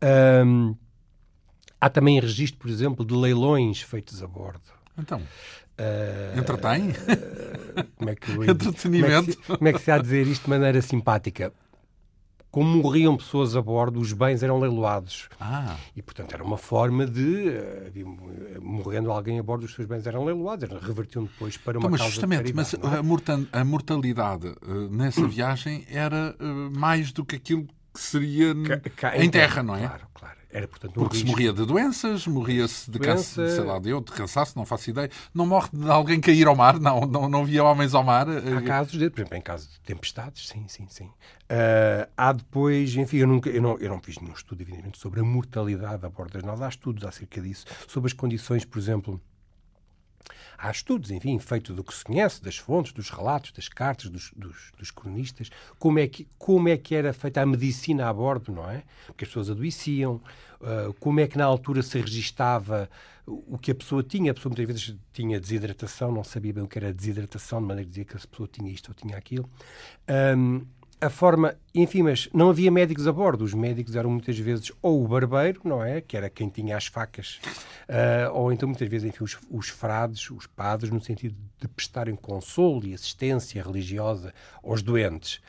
[0.00, 0.74] Ahm,
[1.78, 4.62] há também registro, por exemplo, de leilões feitos a bordo.
[4.96, 5.20] Então,
[5.78, 6.92] Ah, entretém?
[7.96, 9.14] como é que eu- Entretenimento.
[9.14, 11.52] Como é, que se, como é que se há a dizer isto de maneira simpática?
[12.50, 15.28] Como morriam pessoas a bordo, os bens eram leiloados.
[15.38, 19.86] Ah, E, portanto, era uma forma de, eh, eh, morrendo alguém a bordo, os seus
[19.86, 22.78] bens eram leiloados, revertiam depois para uma então, mas causa justamente, mas é?
[23.52, 28.54] a, mortalidade eh, nessa viagem era eh, mais do que aquilo que seria
[28.96, 29.80] cá em terra, não é?
[29.86, 30.37] Claro, claro.
[30.50, 31.30] Era, portanto, um Porque se risco.
[31.30, 34.88] morria de doenças, morria-se de Doença- cansaço, sei lá, de eu, de cansaço, não faço
[34.88, 35.10] ideia.
[35.34, 38.26] Não morre de alguém cair ao mar, não, não, não via homens ao mar.
[38.28, 41.10] Há eh, casos, de, por exemplo, em casos de tempestades, sim, sim, sim.
[41.50, 45.20] Ah, há depois, enfim, eu, nunca, eu, não, eu não fiz nenhum estudo, evidentemente, sobre
[45.20, 46.62] a mortalidade a bordo das naus.
[46.62, 49.20] Há estudos acerca disso, sobre as condições, por exemplo.
[50.58, 54.32] Há estudos, enfim, feitos do que se conhece, das fontes, dos relatos, das cartas, dos,
[54.36, 58.52] dos, dos cronistas, como é, que, como é que era feita a medicina a bordo,
[58.52, 58.82] não é?
[59.06, 60.20] Porque as pessoas adoeciam,
[60.60, 62.90] ah, como é que na altura se registava
[63.26, 64.32] o que a pessoa tinha.
[64.32, 67.84] A pessoa muitas vezes tinha desidratação, não sabia bem o que era desidratação, de maneira
[67.84, 69.48] que dizia que a pessoa tinha isto ou tinha aquilo.
[70.06, 70.62] Ahm,
[71.00, 73.44] a forma, enfim, mas não havia médicos a bordo.
[73.44, 76.00] Os médicos eram muitas vezes ou o barbeiro, não é?
[76.00, 77.40] Que era quem tinha as facas,
[77.88, 82.16] ah, ou então muitas vezes, enfim, os, os frades, os padres, no sentido de prestarem
[82.16, 85.40] consolo e assistência religiosa aos doentes.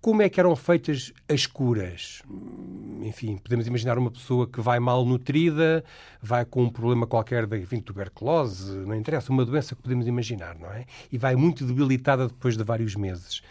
[0.00, 2.22] Como é que eram feitas as curas?
[3.02, 5.84] Enfim, podemos imaginar uma pessoa que vai mal nutrida,
[6.20, 10.58] vai com um problema qualquer de enfim, tuberculose, não interessa, uma doença que podemos imaginar,
[10.58, 10.86] não é?
[11.10, 13.42] E vai muito debilitada depois de vários meses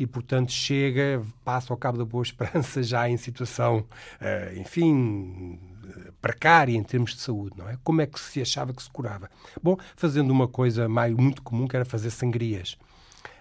[0.00, 3.84] e, portanto, chega, passa ao cabo da Boa Esperança já em situação,
[4.20, 5.60] eh, enfim,
[6.20, 7.76] precária em termos de saúde, não é?
[7.84, 9.30] Como é que se achava que se curava?
[9.62, 12.78] Bom, fazendo uma coisa mais, muito comum, que era fazer sangrias.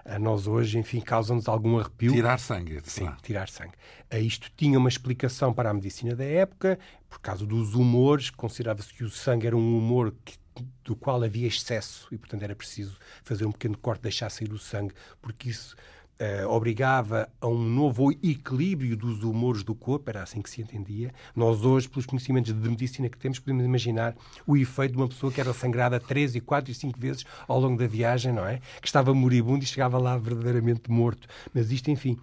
[0.03, 2.11] A nós hoje, enfim, causa-nos algum arrepio.
[2.11, 2.81] Tirar sangue.
[2.83, 3.17] Sim, será?
[3.21, 3.73] tirar sangue.
[4.09, 6.77] A Isto tinha uma explicação para a medicina da época,
[7.09, 10.37] por causa dos humores, considerava-se que o sangue era um humor que-
[10.83, 14.57] do qual havia excesso e, portanto, era preciso fazer um pequeno corte, deixar sair o
[14.57, 15.73] sangue, porque isso
[16.19, 21.13] eh, obrigava a um novo equilíbrio dos humores do corpo, era assim que se entendia.
[21.33, 24.13] Nós hoje, pelos conhecimentos de medicina que temos, podemos imaginar
[24.45, 27.57] o efeito de uma pessoa que era sangrada três e quatro e cinco vezes ao
[27.57, 28.59] longo da viagem, não é?
[28.81, 31.25] Que estava moribundo e chegava lá verdadeiramente morto.
[31.53, 32.17] Mas isto, enfim,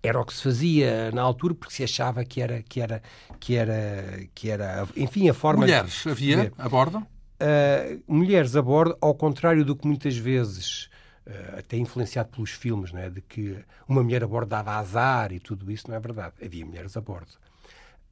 [0.00, 3.02] era o que se fazia na altura porque se achava que era que era
[3.40, 6.98] que era que era enfim a forma Mulheres, de havia a bordo?
[6.98, 10.88] Uh, mulheres a bordo ao contrário do que muitas vezes
[11.26, 13.58] uh, até influenciado pelos filmes não é de que
[13.88, 17.00] uma mulher a bordo dava azar e tudo isso não é verdade havia mulheres a
[17.00, 17.32] bordo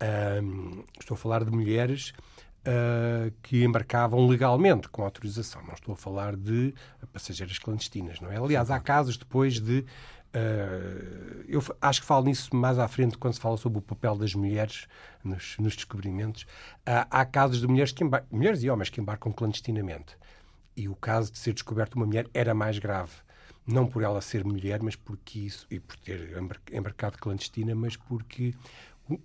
[0.02, 2.14] Um, estou a falar de mulheres
[2.60, 5.62] uh, que embarcavam legalmente, com autorização.
[5.66, 6.74] Não estou a falar de
[7.12, 8.36] passageiras clandestinas, não é?
[8.38, 9.84] Aliás, há casos depois de
[10.32, 14.16] Uh, eu acho que falo nisso mais à frente quando se fala sobre o papel
[14.16, 14.86] das mulheres
[15.24, 16.44] nos, nos descobrimentos.
[16.86, 20.16] Uh, há casos de mulheres, que mulheres e homens que embarcam clandestinamente.
[20.76, 23.12] E o caso de ser descoberto uma mulher era mais grave.
[23.66, 26.36] Não por ela ser mulher, mas porque isso, e por ter
[26.72, 28.54] embarcado clandestina, mas porque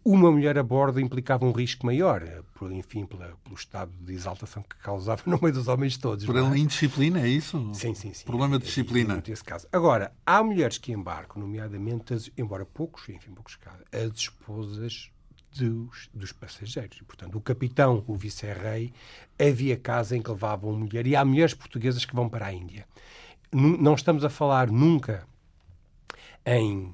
[0.04, 4.64] uma mulher a bordo implicava um risco maior, por, enfim, pela, pelo estado de exaltação
[4.64, 6.26] que causava no meio dos homens todos.
[6.26, 6.58] Por é?
[6.58, 7.72] indisciplina, é isso?
[7.74, 8.26] Sim, sim, sim.
[8.26, 9.22] Problema de disciplina.
[9.26, 9.68] Nesse caso.
[9.72, 15.12] Agora, há mulheres que embarcam, nomeadamente, as, embora poucos, enfim, poucos casos, as esposas
[15.56, 16.98] dos, dos, passageiros.
[16.98, 18.94] E, portanto, o capitão, o vice-rei,
[19.40, 21.08] havia casa em que levavam mulher.
[21.08, 22.86] E há mulheres portuguesas que vão para a Índia.
[23.54, 25.26] N não estamos a falar nunca
[26.46, 26.94] em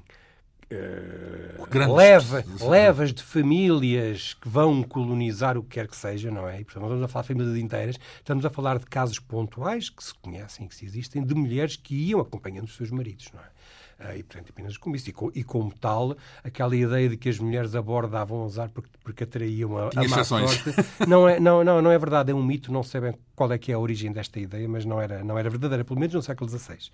[0.72, 6.60] uh, leva, levas de famílias que vão colonizar o que quer que seja, não é?
[6.60, 9.90] E, portanto, não estamos a falar de famílias inteiras, estamos a falar de casos pontuais
[9.90, 13.40] que se conhecem, que se existem, de mulheres que iam acompanhando os seus maridos, não
[13.40, 13.52] é?
[14.02, 15.10] Uh, e, portanto, apenas como isso.
[15.10, 18.68] E, com, e, como tal, aquela ideia de que as mulheres a bordo davam azar
[18.70, 20.74] porque, porque atraíam a, a má sorte,
[21.06, 23.58] não é, não, não, não é verdade, é um mito, não sei bem qual é
[23.58, 26.22] que é a origem desta ideia, mas não era, não era verdadeira, pelo menos no
[26.22, 26.90] século XVI.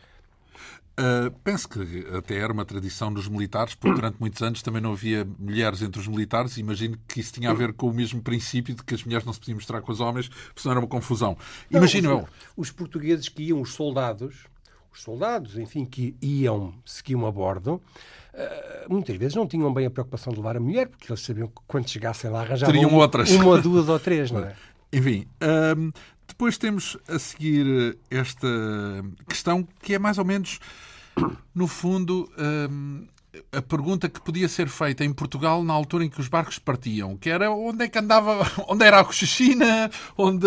[0.99, 4.93] Uh, penso que até era uma tradição dos militares, porque durante muitos anos também não
[4.93, 6.59] havia mulheres entre os militares.
[6.59, 9.33] Imagino que isso tinha a ver com o mesmo princípio de que as mulheres não
[9.33, 11.39] se podiam mostrar com os homens, porque senão era uma confusão.
[11.71, 12.29] Imagino eu.
[12.57, 14.49] Os portugueses que iam, os soldados,
[14.99, 17.81] os soldados, enfim, que iam, seguiam a bordo,
[18.35, 21.47] uh, muitas vezes não tinham bem a preocupação de levar a mulher, porque eles sabiam
[21.47, 23.31] que quando chegassem lá arranjavam Teriam outras.
[23.31, 24.55] uma, duas ou três, não é?
[24.93, 25.93] Enfim, uh,
[26.27, 28.49] depois temos a seguir esta
[29.29, 30.59] questão que é mais ou menos
[31.55, 32.31] no fundo,
[32.71, 33.07] hum,
[33.53, 37.17] a pergunta que podia ser feita em Portugal na altura em que os barcos partiam,
[37.17, 40.47] que era onde é que andava, onde era a Cochichina, onde,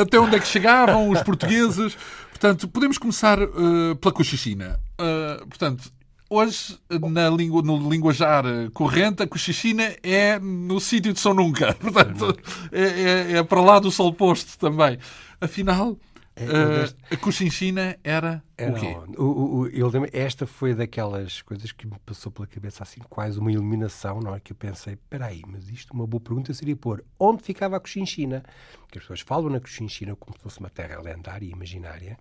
[0.00, 1.96] até onde é que chegavam os portugueses.
[2.38, 4.78] Portanto, podemos começar uh, pela Cochichina.
[4.94, 5.90] Uh, portanto,
[6.30, 6.78] hoje,
[7.10, 11.74] na língua, no linguajar corrente, a Cochichina é no sítio de São Nunca.
[11.82, 12.38] Portanto,
[12.70, 15.00] é, é, é para lá do sol posto também.
[15.40, 15.98] Afinal,
[16.40, 18.96] Uh, a Cochinchina era, era o quê?
[19.18, 23.38] O, o, eu lembro, esta foi daquelas coisas que me passou pela cabeça assim, quase
[23.38, 24.40] uma iluminação, não é?
[24.40, 27.80] Que eu pensei, espera aí, mas isto, uma boa pergunta seria pôr onde ficava a
[27.80, 28.44] Cochinchina?
[28.90, 32.16] Que as pessoas falam na Cochinchina como se fosse uma terra lendária e imaginária.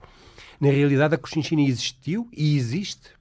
[0.59, 3.11] Na realidade, a Cochinchina existiu e existe.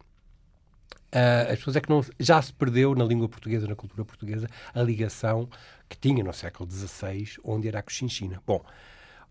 [1.13, 4.49] Uh, as pessoas é que não, já se perdeu na língua portuguesa, na cultura portuguesa,
[4.75, 5.49] a ligação
[5.89, 8.43] que tinha no século XVI, onde era a Cochinchina.
[8.47, 8.65] Bom,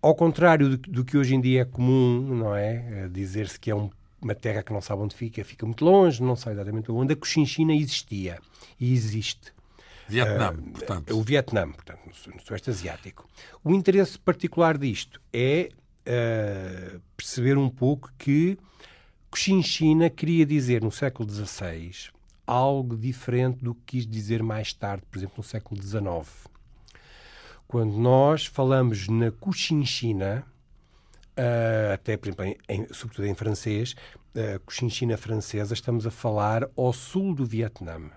[0.06, 3.10] ao contrário do, do, que hoje em dia é comum, não é?
[3.10, 3.90] Dizer-se que é um,
[4.22, 7.14] uma terra que não sabe onde fica, fica muito longe, não sabe exatamente onde.
[7.14, 8.38] A Cochinchina existia
[8.80, 9.52] e existe.
[10.08, 11.18] Vietnã, uh, portanto.
[11.18, 13.28] O Vietnã, portanto, no, no Sudeste Asiático.
[13.64, 18.60] O interesse particular disto é uh, perceber um pouco que
[19.32, 22.14] Cochinchina queria dizer no século XVI
[22.46, 26.55] algo diferente do que quis dizer mais tarde, por exemplo, no século XIX.
[27.68, 30.46] Quando nós falamos na Cochinchina,
[31.38, 33.96] uh, até, por exemplo, em, sobretudo em francês,
[34.36, 38.12] uh, Cochinchina francesa, estamos a falar ao sul do Vietnã.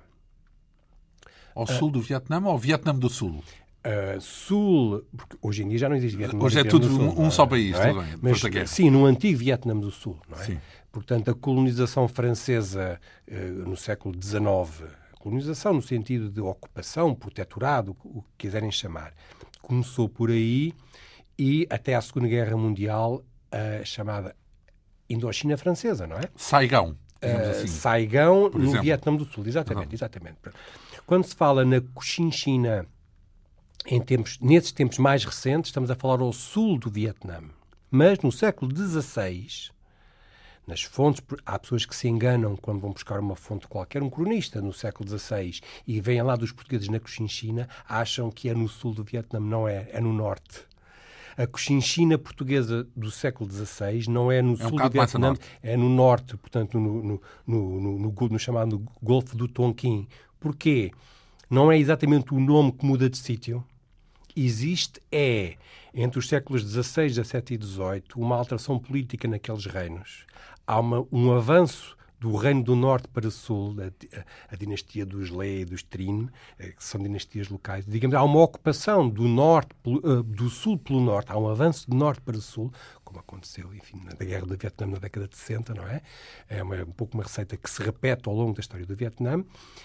[1.54, 3.42] Ao sul do Vietnã ou ao Vietnã do Sul?
[3.78, 7.26] Uh, sul, porque hoje em dia já não existe Vietnã Hoje é tudo Sul, um,
[7.26, 7.88] um só país, é?
[7.88, 8.14] tudo bem.
[8.20, 10.44] Mas, sim, no antigo Vietnã do Sul, não é?
[10.44, 10.60] Sim.
[10.92, 18.22] Portanto, a colonização francesa uh, no século XIX, colonização no sentido de ocupação, protetorado, o
[18.22, 19.12] que quiserem chamar,
[19.60, 20.72] começou por aí
[21.38, 24.34] e até à Segunda Guerra Mundial a chamada
[25.08, 26.22] Indochina Francesa, não é?
[26.36, 26.96] Saigão.
[27.22, 28.82] Uh, assim, Saigão no exemplo.
[28.82, 29.94] Vietnã do Sul, exatamente, uhum.
[29.94, 30.38] exatamente.
[31.06, 32.86] Quando se fala na Cochinchina
[33.86, 37.42] em tempos, nesses tempos mais recentes, estamos a falar ao sul do Vietnã.
[37.90, 39.70] Mas no século XVI,
[40.68, 41.22] nas fontes.
[41.44, 44.02] Há pessoas que se enganam quando vão buscar uma fonte qualquer.
[44.02, 48.54] Um cronista no século XVI e vêm lá dos portugueses na Cochinchina, acham que é
[48.54, 49.40] no sul do Vietnã.
[49.40, 50.60] Não é, é no norte.
[51.36, 55.76] A Cochinchina portuguesa do século XVI não é no é sul um do Vietnã, é
[55.76, 60.06] no norte, portanto, no, no, no, no, no chamado Golfo do Tonkin.
[60.38, 60.90] Porquê?
[61.48, 63.64] Não é exatamente o nome que muda de sítio.
[64.40, 65.56] Existe é,
[65.92, 70.26] entre os séculos XVI, XVII e XVIII, uma alteração política naqueles reinos
[70.68, 75.30] há uma, um avanço do Reino do Norte para o Sul, a, a dinastia dos
[75.30, 77.86] Lê e dos Trin, eh, que são dinastias locais.
[77.86, 81.96] Digamos, há uma ocupação do norte, eh, do sul pelo norte, há um avanço de
[81.96, 82.72] norte para sul,
[83.08, 86.02] como aconteceu, enfim, na Guerra do Vietnã na década de 60, não é?
[86.46, 89.42] É uma, um pouco uma receita que se repete ao longo da história do Vietnã.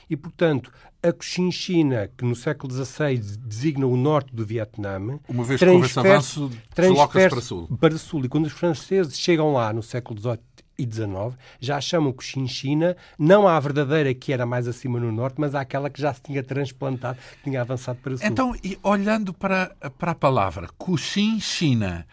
[0.09, 0.69] E, portanto,
[1.01, 5.89] a Cochinchina, que no século XVI designa o norte do Vietnã, uma vez que houve
[5.97, 7.77] avanço, desloca-se para sul.
[7.79, 8.25] Para sul.
[8.25, 10.39] E quando os franceses chegam lá no século XVIII
[10.77, 15.55] e XIX, já chamam Cochinchina, não à verdadeira que era mais acima no norte, mas
[15.55, 18.27] àquela que já se tinha transplantado, que tinha avançado para o sul.
[18.27, 22.05] Então, e olhando para, para a palavra Cochinchina,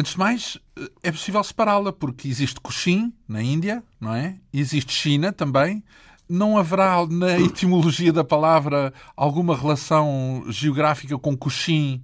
[0.00, 0.58] antes de mais,
[1.02, 4.36] é possível separá-la, porque existe Cochin na Índia, não é?
[4.52, 5.82] Existe China também.
[6.28, 12.02] Não haverá na etimologia da palavra alguma relação geográfica com Cochin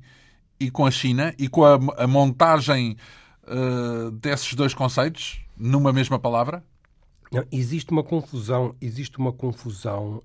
[0.61, 2.97] e com a China e com a, a montagem
[3.45, 5.41] uh, desses dois conceitos?
[5.57, 6.63] numa mesma palavra?
[7.33, 10.23] Não, existe uma confusão, existe uma confusão,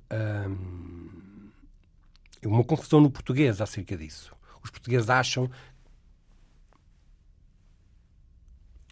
[0.48, 1.50] hum,
[2.44, 4.34] uma confusão no português acerca disso.
[4.64, 5.50] Os portugueses acham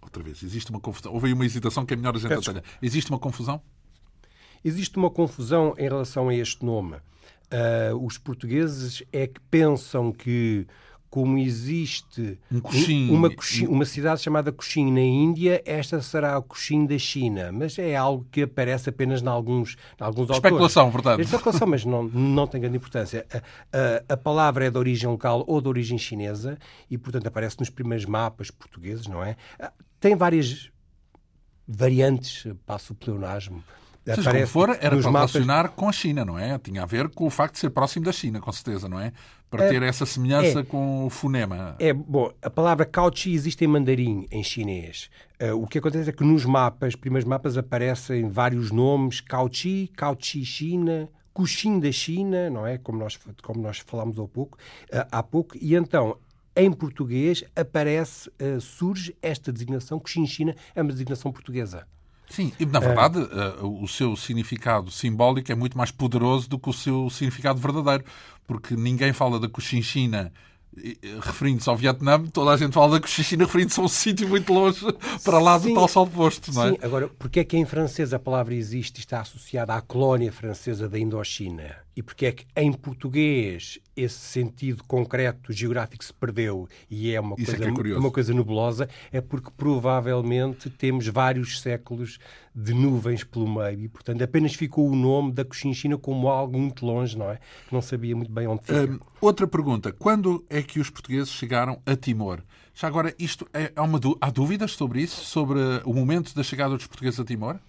[0.10, 1.14] outra vez, existe uma confusão.
[1.14, 2.64] Houve aí uma hesitação que é melhor a gente atalhar.
[2.82, 3.62] Existe uma confusão?
[4.64, 6.98] Existe uma confusão em relação a este nome.
[7.52, 10.68] Uh, os portugueses é que pensam que
[11.10, 13.10] como existe um Coxim.
[13.10, 13.30] uma,
[13.68, 17.52] uma cidade chamada Coxim na Índia, esta será a Coxim da China.
[17.52, 21.04] Mas é algo que aparece apenas em alguns, em alguns Especulação, autores.
[21.04, 21.26] portanto.
[21.26, 23.26] Especulação, mas não, não tem grande importância.
[23.34, 26.58] A, a, a, palavra é de origem local ou de origem chinesa
[26.90, 29.36] e, portanto, aparece nos primeiros mapas portugueses, não é?
[30.00, 30.70] Tem várias
[31.68, 33.64] variantes, passo o pleonasmo,
[34.16, 35.34] Seja como for, era para mapas...
[35.34, 36.58] relacionar com a China, não é?
[36.60, 39.12] Tinha a ver com o facto de ser próximo da China, com certeza, não é?
[39.50, 41.76] Para ter essa semelhança é, com o fonema.
[41.80, 45.10] É, bom, a palavra Cauchy existe em mandarim, em chinês.
[45.42, 50.46] Uh, o que acontece é que nos mapas, primeiros mapas, aparecem vários nomes, Cauchy, Cauchy
[50.46, 52.78] China, Cuxin da China, não é?
[52.78, 54.58] Como nós, como nós falámos há pouco,
[54.94, 55.58] uh, há pouco.
[55.60, 56.18] E então,
[56.56, 61.88] em português, aparece, uh, surge esta designação, Cuxin China é uma designação portuguesa.
[62.30, 66.70] Sim, e na verdade uh, o seu significado simbólico é muito mais poderoso do que
[66.70, 68.04] o seu significado verdadeiro,
[68.46, 70.32] porque ninguém fala da Cochinchina
[71.22, 74.86] referindo-se ao Vietnã, toda a gente fala da Cochinchina referindo-se a um sítio muito longe
[75.24, 76.72] para lá do tal sol posto, não é?
[76.72, 80.32] Sim, agora, porque é que em francês a palavra existe e está associada à colónia
[80.32, 81.76] francesa da Indochina?
[82.00, 87.36] E porque é que em português esse sentido concreto geográfico se perdeu e é uma,
[87.38, 92.18] Isso coisa, é é uma coisa nebulosa, é porque provavelmente temos vários séculos
[92.56, 96.86] de nuvens pelo meio e, portanto, apenas ficou o nome da Cochinchina como algo muito
[96.86, 97.36] longe, não é?
[97.68, 98.98] Que não sabia muito bem onde fica.
[99.20, 99.92] Outra pergunta.
[99.92, 102.42] Quando é que os portugueses chegaram a Timor?
[102.74, 105.26] Já agora, isto é, há, uma, há dúvidas sobre isso?
[105.26, 107.60] Sobre o momento da chegada dos portugueses a Timor?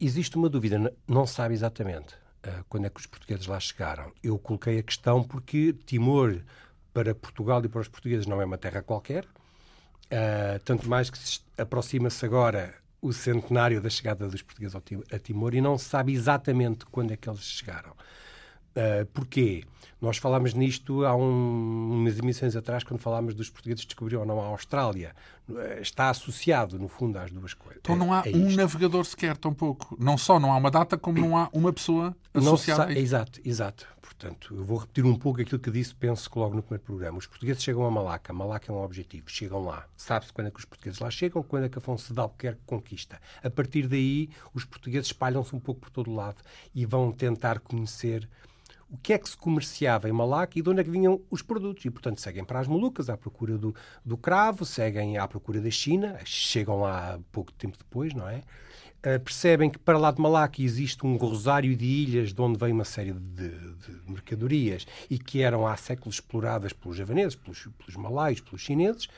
[0.00, 2.18] Existe uma dúvida, não sabe exatamente.
[2.42, 4.12] Eh, quando é que os portugueses lá chegaram.
[4.22, 6.40] Eu coloquei a questão porque Timor,
[6.92, 11.18] para Portugal e para os portugueses, não é uma terra qualquer, uh, tanto mais que
[11.58, 14.74] aproxima-se agora o centenário da chegada dos portugueses
[15.12, 17.94] a Timor e não se sabe exatamente quando é que eles chegaram.
[18.76, 19.64] Uh, porquê?
[20.00, 24.26] Nós falámos nisto há um, umas emissões atrás, quando falámos dos portugueses que descobriram ou
[24.26, 25.14] não a Austrália.
[25.48, 27.80] Uh, está associado, no fundo, às duas coisas.
[27.82, 29.96] Então não há é, é um navegador sequer, tão pouco.
[30.00, 32.98] Não só não há uma data, como não há uma pessoa associada.
[32.98, 33.86] Exato, exato.
[34.00, 37.18] Portanto, eu vou repetir um pouco aquilo que disse, penso que logo no primeiro programa.
[37.18, 38.32] Os portugueses chegam a Malaca.
[38.32, 39.24] Malaca é um objetivo.
[39.28, 39.86] Chegam lá.
[39.96, 43.20] Sabe-se quando é que os portugueses lá chegam, quando é que Afonso de Albuquerque conquista.
[43.42, 46.42] A partir daí, os portugueses espalham-se um pouco por todo o lado
[46.74, 48.28] e vão tentar conhecer
[48.90, 51.42] o que é que se comerciava em Malaca e de onde é que vinham os
[51.42, 51.84] produtos.
[51.84, 53.74] E, portanto, seguem para as Molucas à procura do,
[54.04, 58.42] do cravo, seguem à procura da China, chegam lá pouco tempo depois, não é?
[59.00, 62.70] Uh, percebem que para lá de Malaca existe um rosário de ilhas de onde vem
[62.70, 67.96] uma série de, de mercadorias e que eram há séculos exploradas pelos javaneses, pelos, pelos
[67.96, 69.08] malaios, pelos chineses.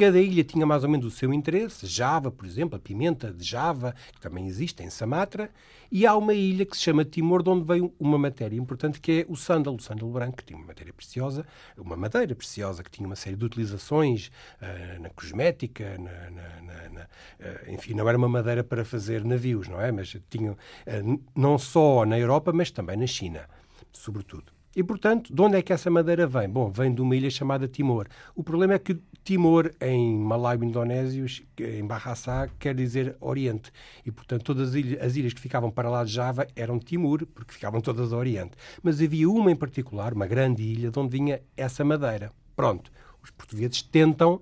[0.00, 1.86] Cada ilha tinha mais ou menos o seu interesse.
[1.86, 5.50] Java, por exemplo, a pimenta de Java, que também existe em Samatra.
[5.92, 9.12] E há uma ilha que se chama Timor, de onde veio uma matéria importante, que
[9.12, 9.76] é o sândalo.
[9.76, 11.44] O sândalo branco, que tinha uma matéria preciosa,
[11.76, 14.30] uma madeira preciosa, que tinha uma série de utilizações
[14.62, 19.68] uh, na cosmética, na, na, na, uh, enfim, não era uma madeira para fazer navios,
[19.68, 19.92] não é?
[19.92, 23.46] Mas tinha, uh, não só na Europa, mas também na China,
[23.92, 24.59] sobretudo.
[24.74, 26.48] E, portanto, de onde é que essa madeira vem?
[26.48, 28.06] Bom, vem de uma ilha chamada Timor.
[28.36, 28.94] O problema é que
[29.24, 31.26] Timor, em malaio indonésio,
[31.58, 33.72] em Bahasa, quer dizer Oriente.
[34.06, 37.26] E, portanto, todas as ilhas, as ilhas, que ficavam para lá de Java eram Timor,
[37.26, 38.52] porque ficavam todas a Oriente.
[38.80, 42.32] Mas havia uma em particular, uma grande ilha, de onde vinha essa madeira.
[42.54, 42.92] Pronto,
[43.22, 44.40] os portugueses tentam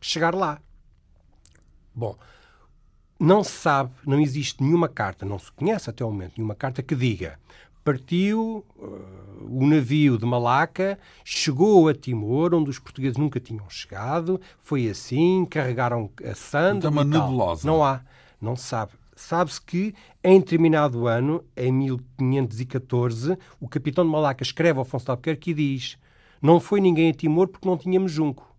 [0.00, 0.58] chegar lá.
[1.94, 2.16] Bom,
[3.18, 6.82] não se sabe, não existe nenhuma carta, não se conhece até o momento nenhuma carta
[6.82, 7.38] que diga
[7.86, 14.40] partiu uh, o navio de Malaca, chegou a Timor, onde os portugueses nunca tinham chegado,
[14.58, 16.88] foi assim, carregaram a sanda.
[16.88, 17.64] É uma nebulosa.
[17.64, 18.00] Não há,
[18.40, 18.90] não se sabe.
[19.14, 25.10] Sabe-se que, em determinado ano, em 1514, o capitão de Malaca escreve ao Afonso de
[25.12, 25.96] Albuquerque e diz
[26.42, 28.52] não foi ninguém a Timor porque não tínhamos junco.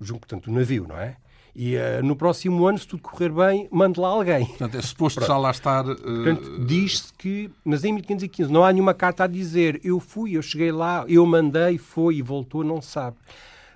[0.00, 1.16] O junco, portanto, o navio, não é?
[1.54, 4.46] E uh, no próximo ano, se tudo correr bem, mande lá alguém.
[4.46, 5.86] Portanto, é suposto já lá estar.
[5.86, 5.96] Uh...
[5.96, 7.50] Portanto, diz-se que.
[7.62, 11.24] Mas em 1515 não há nenhuma carta a dizer eu fui, eu cheguei lá, eu
[11.26, 13.18] mandei, foi e voltou, não se sabe.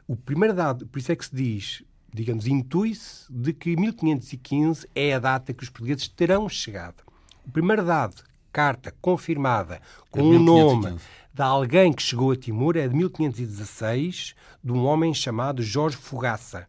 [0.09, 5.13] O primeiro dado, por isso é que se diz, digamos, intui-se de que 1515 é
[5.13, 7.03] a data que os portugueses terão chegado.
[7.47, 10.97] O primeiro dado, carta confirmada com é um nome
[11.35, 16.67] de alguém que chegou a Timor é de 1516, de um homem chamado Jorge Fogaça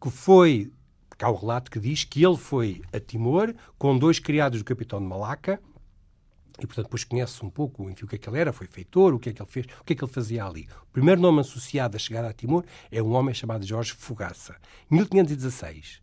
[0.00, 0.72] que foi,
[1.08, 4.64] porque há o relato que diz que ele foi a Timor com dois criados do
[4.64, 5.60] capitão de Malaca,
[6.60, 9.14] e, portanto, depois conhece um pouco enfim, o que é que ele era, foi feitor,
[9.14, 10.68] o que é que ele fez, o que é que ele fazia ali.
[10.88, 14.56] O primeiro nome associado à chegada a Timor é um homem chamado Jorge Fogaça.
[14.90, 16.00] 1516.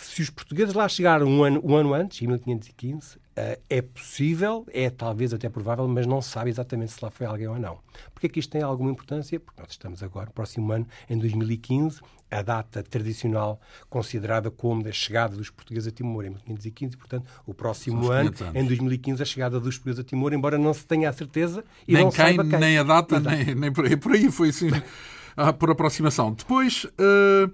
[0.00, 4.64] Se os portugueses lá chegaram um ano, um ano antes, em 1515, eh, é possível,
[4.72, 7.80] é talvez até provável, mas não se sabe exatamente se lá foi alguém ou não.
[8.12, 9.40] Porquê é que isto tem alguma importância?
[9.40, 15.34] Porque nós estamos agora, próximo ano, em 2015, a data tradicional considerada como da chegada
[15.34, 19.78] dos portugueses a Timor em 1515, portanto, o próximo ano, em 2015, a chegada dos
[19.78, 22.58] portugueses a Timor, embora não se tenha a certeza e nem não quem, saiba quem.
[22.60, 23.96] Nem a data, nem, nem por aí.
[23.96, 24.70] Por aí foi assim,
[25.58, 26.32] por aproximação.
[26.32, 26.84] Depois...
[26.84, 27.50] Uh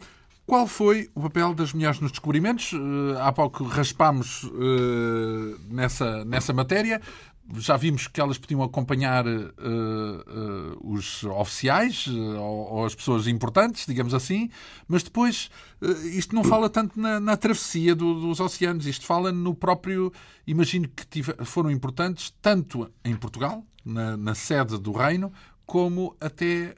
[0.47, 2.72] qual foi o papel das mulheres nos descobrimentos?
[2.72, 7.01] Uh, há pouco raspámos uh, nessa, nessa matéria.
[7.57, 14.14] Já vimos que elas podiam acompanhar uh, os oficiais ou, ou, as pessoas importantes, digamos
[14.14, 14.51] assim,
[14.88, 15.51] mas depois
[16.14, 20.11] isto não fala tanto na, na travessia do, dos oceanos, isto fala no próprio.
[20.47, 25.30] Imagino que foram importantes tanto em Portugal, na, na sede do Reino,
[25.66, 26.74] como até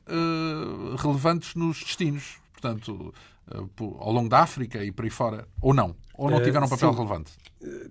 [0.98, 2.38] relevantes nos destinos.
[2.52, 3.14] Portanto,
[3.50, 5.94] ao longo da África e por aí fora, ou não?
[6.14, 6.96] Ou não eh, tiveram um papel Sim.
[6.96, 7.32] relevante?
[7.62, 7.90] Eh,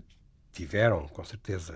[0.51, 1.73] tiveram, com certeza.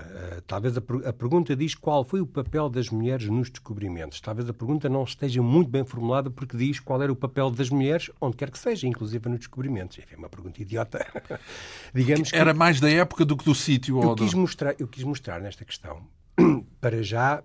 [0.48, 4.22] talvez a, a, pergunta diz qual foi o papel das mulheres nos descobrimentos.
[4.22, 7.70] Talvez a pergunta não esteja muito bem formulada porque diz qual era o papel das
[7.70, 10.00] mulheres, onde quer que seja, inclusive nos descobrimentos.
[10.10, 11.06] É uma pergunta idiota.
[11.94, 14.02] Digamos que, Era mais da época do que do sítio?
[14.02, 14.38] Eu, quis do...
[14.38, 16.02] mostrar, eu quis mostrar nesta questão,
[16.80, 17.44] para já,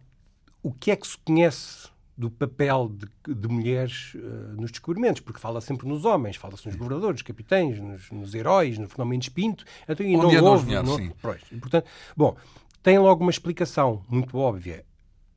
[0.62, 5.41] o que é que se conhece do papel de, de mulheres uh, nos descobrimentos, porque
[5.41, 9.31] fala sempre nos homens, fala-se nos governadores, nos capitães, nos, nos heróis, no fenómeno de
[9.31, 9.65] Pinto.
[9.89, 11.12] Então, e Onde não houve, mulheres, não, sim.
[11.21, 11.87] Pois, portanto,
[12.17, 12.37] bom,
[12.83, 14.85] tem logo uma explicação muito óbvia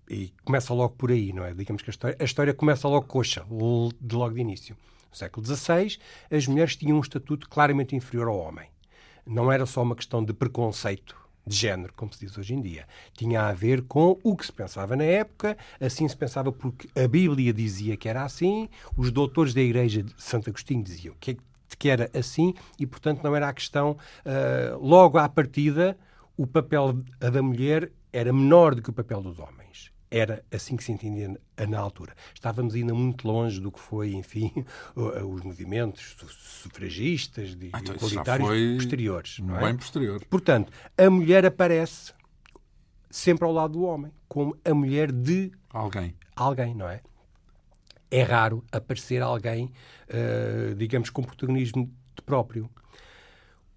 [0.09, 1.53] e começa logo por aí, não é?
[1.53, 3.45] Digamos que a história, a história começa logo coxa,
[3.99, 4.77] de logo de início.
[5.09, 5.97] No século XVI,
[6.29, 8.69] as mulheres tinham um estatuto claramente inferior ao homem.
[9.25, 12.85] Não era só uma questão de preconceito de género, como se diz hoje em dia.
[13.13, 17.07] Tinha a ver com o que se pensava na época, assim se pensava porque a
[17.07, 21.37] Bíblia dizia que era assim, os doutores da Igreja de Santo Agostinho diziam que,
[21.79, 23.91] que era assim, e portanto não era a questão,
[24.25, 25.97] uh, logo à partida,
[26.35, 29.91] o papel da mulher era menor do que o papel dos homens.
[30.09, 31.37] Era assim que se entendia
[31.67, 32.15] na altura.
[32.33, 34.51] Estávamos ainda muito longe do que foi, enfim,
[34.95, 39.39] os movimentos sufragistas e ah, então igualitários posteriores.
[39.39, 39.65] Não é?
[39.65, 40.23] Bem posterior.
[40.29, 42.13] Portanto, a mulher aparece
[43.09, 46.15] sempre ao lado do homem, como a mulher de alguém.
[46.35, 47.01] Alguém, não é?
[48.09, 49.71] É raro aparecer alguém,
[50.09, 51.91] uh, digamos, com protagonismo
[52.25, 52.69] próprio.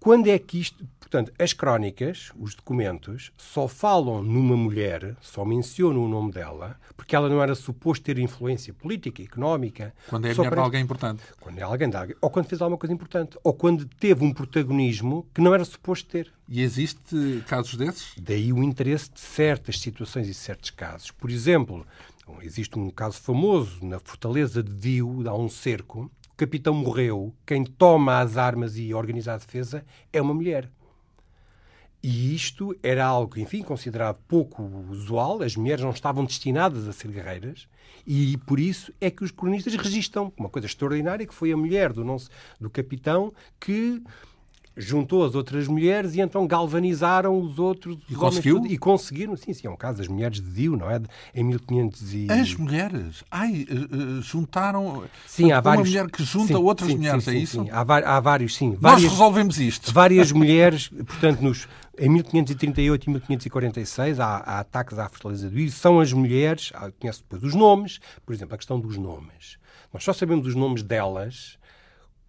[0.01, 0.83] Quando é que isto.
[0.99, 7.15] Portanto, as crónicas, os documentos, só falam numa mulher, só mencionam o nome dela, porque
[7.15, 9.93] ela não era suposto ter influência política, económica.
[10.09, 10.61] Quando é a mulher para...
[10.61, 11.21] de alguém importante.
[11.39, 12.15] Quando é alguém de alguém.
[12.19, 13.37] Ou quando fez alguma coisa importante.
[13.43, 16.31] Ou quando teve um protagonismo que não era suposto ter.
[16.47, 18.15] E existe casos desses?
[18.17, 21.11] Daí o interesse de certas situações e certos casos.
[21.11, 21.85] Por exemplo,
[22.41, 26.09] existe um caso famoso na Fortaleza de Dio, há um cerco
[26.41, 30.71] capitão morreu, quem toma as armas e organiza a defesa é uma mulher.
[32.01, 37.11] E isto era algo, enfim, considerado pouco usual, as mulheres não estavam destinadas a ser
[37.11, 37.67] guerreiras,
[38.07, 41.93] e por isso é que os cronistas registram uma coisa extraordinária, que foi a mulher
[41.93, 42.27] do, nosso,
[42.59, 44.01] do capitão que
[44.75, 48.65] juntou as outras mulheres e então galvanizaram os outros e conseguiu?
[48.65, 51.01] e conseguiram, sim, sim, é um caso das mulheres de Dio, não é?
[51.35, 52.27] Em 1500 e...
[52.31, 53.23] As mulheres?
[53.29, 55.03] Ai, uh, juntaram...
[55.27, 55.89] Sim, há uma vários...
[55.89, 57.63] mulher que junta sim, outras sim, mulheres, sim, é isso?
[57.63, 58.77] Sim, há, há vários, sim.
[58.79, 59.93] Várias, Nós resolvemos isto.
[59.93, 61.67] Várias mulheres, portanto, nos,
[61.97, 67.43] em 1538 e 1546 há, há ataques à Fortaleza do são as mulheres, conhece depois
[67.43, 69.57] os nomes, por exemplo, a questão dos nomes.
[69.93, 71.59] Nós só sabemos os nomes delas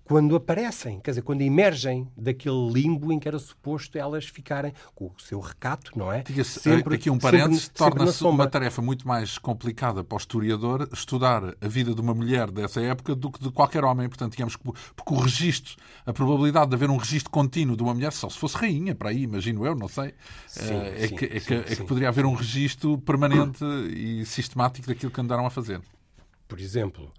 [0.05, 5.07] quando aparecem, quer dizer, quando emergem daquele limbo em que era suposto elas ficarem com
[5.07, 6.25] o seu recato, não é?
[6.45, 11.69] Sempre, aqui um parênteses, torna-se uma tarefa muito mais complicada para o historiador estudar a
[11.69, 14.09] vida de uma mulher dessa época do que de qualquer homem.
[14.09, 17.95] Portanto, digamos que porque o registro, a probabilidade de haver um registro contínuo de uma
[17.95, 20.15] mulher, só se fosse rainha, para aí, imagino eu, não sei,
[20.47, 24.25] sim, é, sim, que, é, sim, que, é que poderia haver um registro permanente e
[24.27, 25.81] sistemático daquilo que andaram a fazer.
[26.49, 27.11] Por exemplo,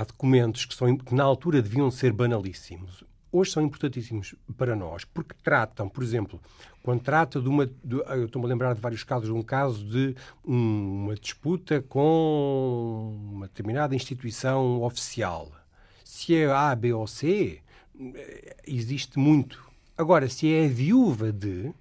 [0.00, 3.04] há documentos que, são, que na altura deviam ser banalíssimos.
[3.30, 6.40] Hoje são importantíssimos para nós, porque tratam, por exemplo,
[6.82, 7.66] quando trata de uma.
[7.66, 10.14] De, eu estou-me a lembrar de vários casos, de um caso de
[10.44, 15.50] um, uma disputa com uma determinada instituição oficial.
[16.04, 17.60] Se é A, B ou C,
[18.66, 19.64] existe muito.
[19.98, 21.72] Agora, se é a viúva de,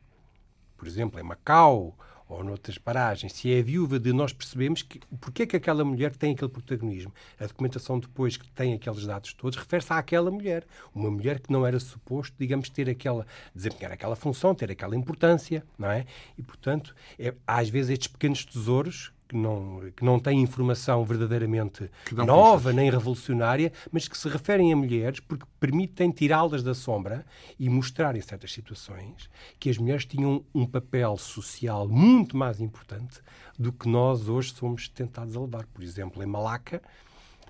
[0.76, 1.96] por exemplo, em Macau
[2.34, 6.16] ou noutras paragens, se é viúva de, nós percebemos que, porque é que aquela mulher
[6.16, 7.14] tem aquele protagonismo.
[7.40, 10.66] A documentação depois que tem aqueles dados todos refere-se àquela mulher.
[10.94, 15.64] Uma mulher que não era suposto, digamos, ter aquela, desempenhar aquela função, ter aquela importância,
[15.78, 16.06] não é?
[16.38, 21.90] E, portanto, é, às vezes estes pequenos tesouros que não, que não têm informação verdadeiramente
[22.12, 27.26] nova nem revolucionária, mas que se referem a mulheres porque permitem tirá-las da sombra
[27.60, 29.28] e mostrar em certas situações
[29.60, 33.20] que as mulheres tinham um papel social muito mais importante
[33.58, 35.66] do que nós hoje somos tentados a levar.
[35.66, 36.80] Por exemplo, em Malaca,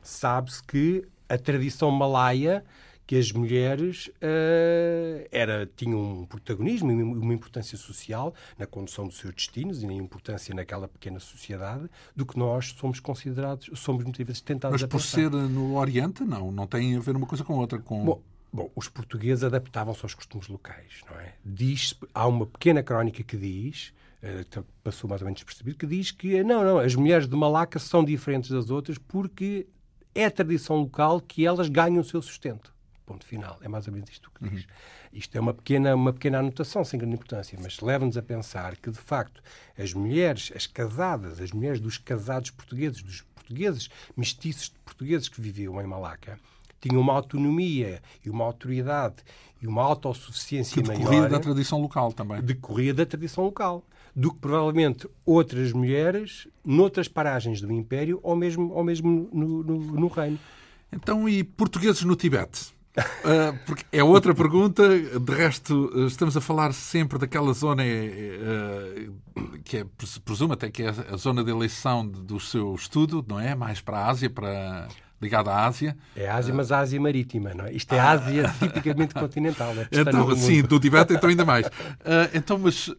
[0.01, 2.63] sabe-se que a tradição malaia
[3.05, 9.17] que as mulheres uh, era, tinham um protagonismo e uma importância social na condução dos
[9.17, 14.25] seus destinos e na importância naquela pequena sociedade do que nós somos considerados, somos muitas
[14.25, 17.53] vezes tentados Mas por ser no Oriente, não, não tem a ver uma coisa com
[17.57, 17.79] outra.
[17.79, 18.05] Com...
[18.05, 18.21] Bom,
[18.55, 21.33] Bom, os portugueses adaptavam-se aos costumes locais, não é?
[21.43, 23.91] Diz, há uma pequena crónica que diz,
[24.21, 27.79] uh, passou mais ou menos despercebido, que diz que não, não, as mulheres de Malaca
[27.79, 29.65] são diferentes das outras porque
[30.13, 32.71] é a tradição local que elas ganham o seu sustento.
[33.05, 33.57] Ponto final.
[33.61, 34.61] É mais ou menos isto que diz.
[34.61, 34.69] Uhum.
[35.11, 38.89] Isto é uma pequena, uma pequena anotação sem grande importância, mas leva-nos a pensar que,
[38.89, 39.41] de facto,
[39.77, 45.41] as mulheres, as casadas, as mulheres dos casados portugueses, dos portugueses mestiços de portugueses que
[45.41, 46.39] viviam em Malaca,
[46.79, 49.15] tinham uma autonomia e uma autoridade
[49.61, 51.29] e uma autossuficiência que decorria maior.
[51.29, 52.41] da tradição local também.
[52.41, 53.85] Decorria da tradição local.
[54.15, 59.79] Do que provavelmente outras mulheres noutras paragens do Império ou mesmo, ou mesmo no, no,
[59.79, 60.37] no Reino.
[60.91, 62.73] Então, e portugueses no Tibete?
[62.95, 64.87] Uh, porque é outra pergunta.
[64.87, 69.13] De resto, estamos a falar sempre daquela zona uh,
[69.63, 69.85] que é,
[70.23, 73.55] presumo até que é a zona de eleição do seu estudo, não é?
[73.55, 74.87] Mais para a Ásia, para
[75.19, 75.97] ligada à Ásia.
[76.15, 77.73] É Ásia, mas Ásia marítima, não é?
[77.73, 78.11] Isto é ah.
[78.11, 79.73] Ásia tipicamente continental.
[79.73, 81.65] É então, sim, do Tibete, então ainda mais.
[81.67, 82.89] Uh, então, mas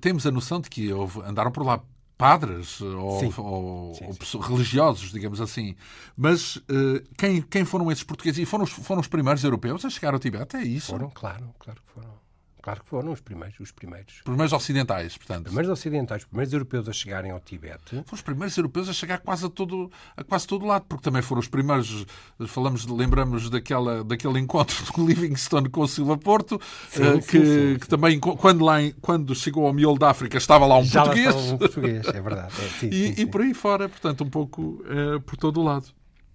[0.00, 1.80] temos a noção de que houve, andaram por lá
[2.16, 3.32] padres ou, sim.
[3.36, 4.36] ou, sim, sim.
[4.36, 5.76] ou, religiosos, digamos assim.
[6.16, 8.38] Mas uh, quem, quem foram esses portugueses?
[8.40, 10.56] E foram os, foram os primeiros europeus a chegar ao Tibete?
[10.56, 10.88] É isso?
[10.88, 12.25] Foram, claro, claro que foram.
[12.66, 13.60] Claro que foram os primeiros.
[13.60, 15.46] Os primeiros, os primeiros ocidentais, portanto.
[15.46, 17.90] Os primeiros ocidentais, os primeiros europeus a chegarem ao Tibete.
[17.90, 21.22] Foram os primeiros europeus a chegar quase a todo, a quase todo lado, porque também
[21.22, 22.04] foram os primeiros.
[22.48, 26.60] Falamos, lembramos daquela, daquele encontro do Livingstone com o Silva Porto,
[26.90, 30.10] sim, uh, que, sim, sim, que também, quando, lá em, quando chegou ao miolo da
[30.10, 31.34] África, estava lá um Já português.
[31.36, 32.52] Lá um português, é verdade.
[32.82, 35.86] É, e, e, por aí fora, portanto, um pouco uh, por todo o lado.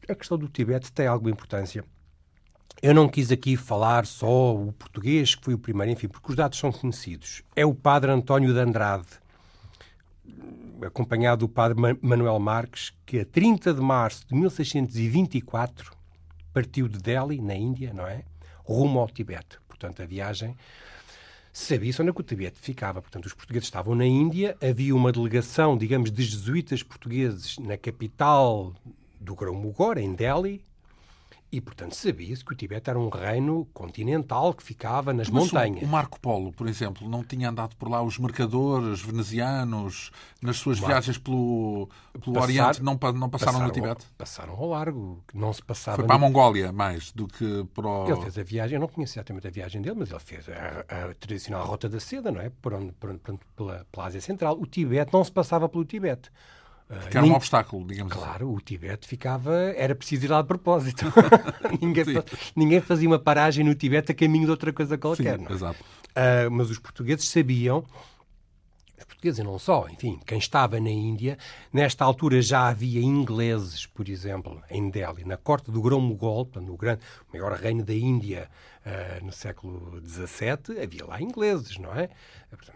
[0.07, 1.83] A questão do Tibete tem alguma importância
[2.81, 6.35] eu não quis aqui falar só o português, que foi o primeiro, enfim, porque os
[6.35, 7.43] dados são conhecidos.
[7.55, 9.07] É o padre António de Andrade,
[10.83, 15.91] acompanhado do padre Manuel Marques, que a 30 de março de 1624
[16.51, 18.23] partiu de Delhi, na Índia, não é?
[18.63, 19.59] Rumo ao Tibete.
[19.67, 20.57] Portanto, a viagem
[21.53, 22.99] sabia-se onde é o Tibete ficava.
[22.99, 28.73] Portanto, os portugueses estavam na Índia, havia uma delegação, digamos, de jesuítas portugueses na capital
[29.19, 30.63] do Grão-Mogor, em Delhi,
[31.51, 35.83] e, portanto, sabia-se que o Tibete era um reino continental que ficava nas Mas montanhas.
[35.83, 40.79] O Marco Polo, por exemplo, não tinha andado por lá os mercadores venezianos nas suas
[40.79, 40.93] Marco.
[40.93, 44.05] viagens pelo, pelo Passar, Oriente, não, não passaram, passaram, no Tibete?
[44.17, 45.97] Passaram ao largo, não se passava...
[45.97, 46.25] Foi para no...
[46.25, 48.07] a Mongólia mais do que para o...
[48.07, 51.09] Ele fez a viagem, eu não conheço exatamente a viagem dele, mas ele fez a,
[51.09, 52.49] a tradicional Rota da Seda, não é?
[52.49, 53.19] Por onde, por onde,
[53.57, 54.57] pela, pela Ásia Central.
[54.57, 56.31] O Tibete não se passava pelo Tibete.
[57.09, 58.39] Que era um obstáculo, digamos claro, assim.
[58.39, 59.53] Claro, o Tibete ficava.
[59.75, 61.05] Era preciso ir lá de propósito.
[61.81, 62.05] ninguém,
[62.55, 65.39] ninguém fazia uma paragem no Tibete a caminho de outra coisa qualquer.
[65.39, 65.45] Sim?
[65.49, 65.53] É?
[65.53, 65.79] Exato.
[65.81, 67.85] Uh, mas os portugueses sabiam
[69.01, 71.37] os portugueses e não só, enfim, quem estava na Índia,
[71.71, 77.01] nesta altura já havia ingleses, por exemplo, em Delhi, na corte do Grão-Mogol, no grande,
[77.33, 78.49] maior reino da Índia
[78.85, 82.09] uh, no século XVII, havia lá ingleses, não é?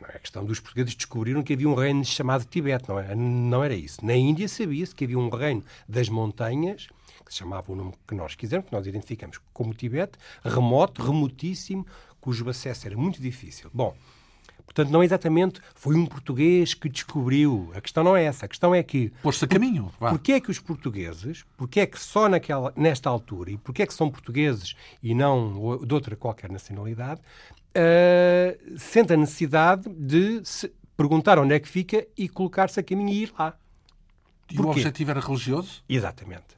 [0.02, 3.16] Não é questão dos portugueses descobriram que havia um reino chamado Tibete, não, é?
[3.16, 4.06] não era isso.
[4.06, 6.88] Na Índia sabia-se que havia um reino das montanhas
[7.26, 11.86] que se chamava o nome que nós quisermos, que nós identificamos como Tibete, remoto, remotíssimo,
[12.22, 13.70] cujo acesso era muito difícil.
[13.74, 13.96] Bom,
[14.66, 17.72] Portanto, não exatamente foi um português que descobriu.
[17.74, 18.46] A questão não é essa.
[18.46, 19.12] A questão é que...
[19.22, 19.92] Pôs-se a caminho.
[20.00, 20.10] Vá.
[20.10, 23.86] Porquê é que os portugueses, porquê é que só naquela, nesta altura, e porquê é
[23.86, 27.22] que são portugueses e não de outra qualquer nacionalidade,
[27.76, 33.10] uh, sente a necessidade de se perguntar onde é que fica e colocar-se a caminho
[33.10, 33.58] e ir lá.
[34.52, 34.68] E Porquê?
[34.68, 35.84] o objetivo era religioso?
[35.88, 36.55] Exatamente.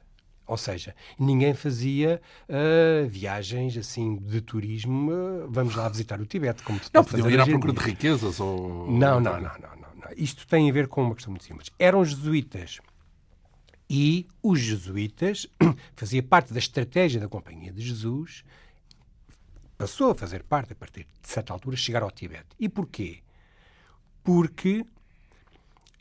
[0.48, 5.12] Ou seja, ninguém fazia uh, viagens assim de turismo.
[5.12, 8.40] Uh, vamos lá visitar o Tibete, como se Não, podiam ir à procura de riquezas
[8.40, 8.90] ou.
[8.90, 10.08] Não, não, não, não, não.
[10.16, 11.70] Isto tem a ver com uma questão muito simples.
[11.78, 12.80] Eram jesuítas.
[13.90, 15.46] E os jesuítas
[15.94, 18.42] fazia parte da estratégia da Companhia de Jesus,
[19.76, 22.48] passou a fazer parte, a partir de certa altura, chegar ao Tibete.
[22.58, 23.20] E porquê?
[24.22, 24.84] Porque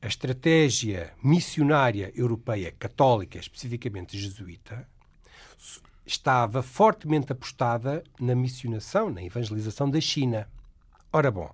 [0.07, 4.87] a estratégia missionária europeia católica, especificamente jesuíta,
[6.05, 10.47] estava fortemente apostada na missionação, na evangelização da China.
[11.11, 11.53] Ora bom,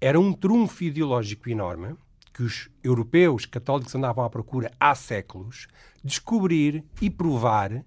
[0.00, 1.94] era um trunfo ideológico enorme
[2.32, 5.68] que os europeus católicos andavam à procura há séculos,
[6.02, 7.84] descobrir e provar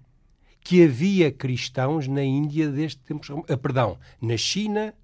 [0.60, 4.94] que havia cristãos na Índia desde tempos, ah, perdão, na China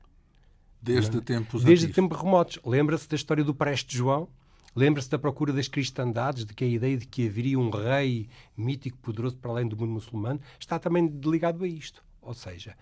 [0.80, 2.61] desde tempos desde tempos remotos.
[2.64, 4.28] Lembra-se da história do Preste João?
[4.74, 8.96] Lembra-se da procura das cristandades, de que a ideia de que haveria um rei mítico
[8.98, 12.02] poderoso para além do mundo muçulmano está também ligado a isto.
[12.22, 12.76] Ou seja,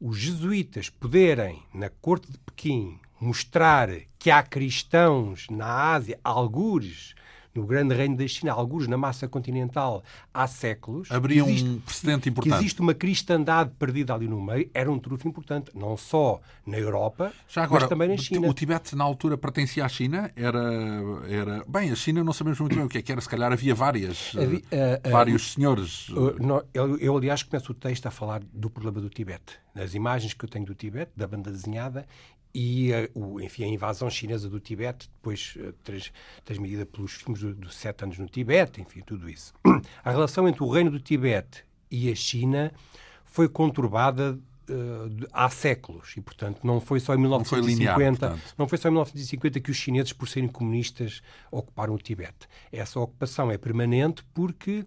[0.00, 7.14] os jesuítas poderem, na corte de Pequim, mostrar que há cristãos na Ásia, algures
[7.56, 10.02] no grande reino da China, alguns na massa continental,
[10.32, 11.10] há séculos.
[11.10, 12.52] Abria existe, um precedente importante.
[12.52, 16.78] Que existe uma cristandade perdida ali no meio, era um trunfo importante, não só na
[16.78, 18.48] Europa, Já agora, mas também na China.
[18.48, 20.30] O Tibete, na altura, pertencia à China?
[20.36, 20.60] Era,
[21.28, 21.64] era...
[21.66, 23.74] Bem, a China não sabemos muito bem o que é que era, se calhar havia
[23.74, 26.08] várias, havia, uh, uh, vários uh, senhores.
[26.74, 29.58] Eu, eu, aliás, começo o texto a falar do problema do Tibete.
[29.74, 32.06] As imagens que eu tenho do Tibete, da banda desenhada,
[32.58, 35.74] e a, o, enfim, a invasão chinesa do Tibete, depois uh,
[36.42, 39.52] transmitida pelos filmes dos do Sete Anos no Tibete, enfim, tudo isso.
[40.02, 42.72] A relação entre o Reino do Tibete e a China
[43.26, 44.38] foi conturbada
[44.70, 48.78] uh, há séculos e, portanto, não foi só em 1950, não foi, linear, não foi
[48.78, 52.48] só em 1950 que os chineses, por serem comunistas, ocuparam o Tibete.
[52.72, 54.86] Essa ocupação é permanente porque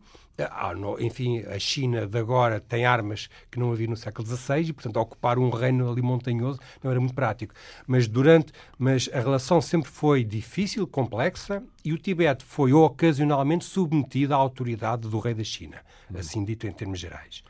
[0.52, 4.70] ah, no, enfim, a China de agora tem armas que não havia no século XVI
[4.70, 7.54] e, portanto, ocupar um reino ali montanhoso não era muito prático.
[7.88, 14.34] Mas durante, mas a relação sempre foi difícil, complexa e o Tibete foi ocasionalmente submetido
[14.34, 15.78] à autoridade do rei da China,
[16.14, 17.44] assim dito em termos gerais.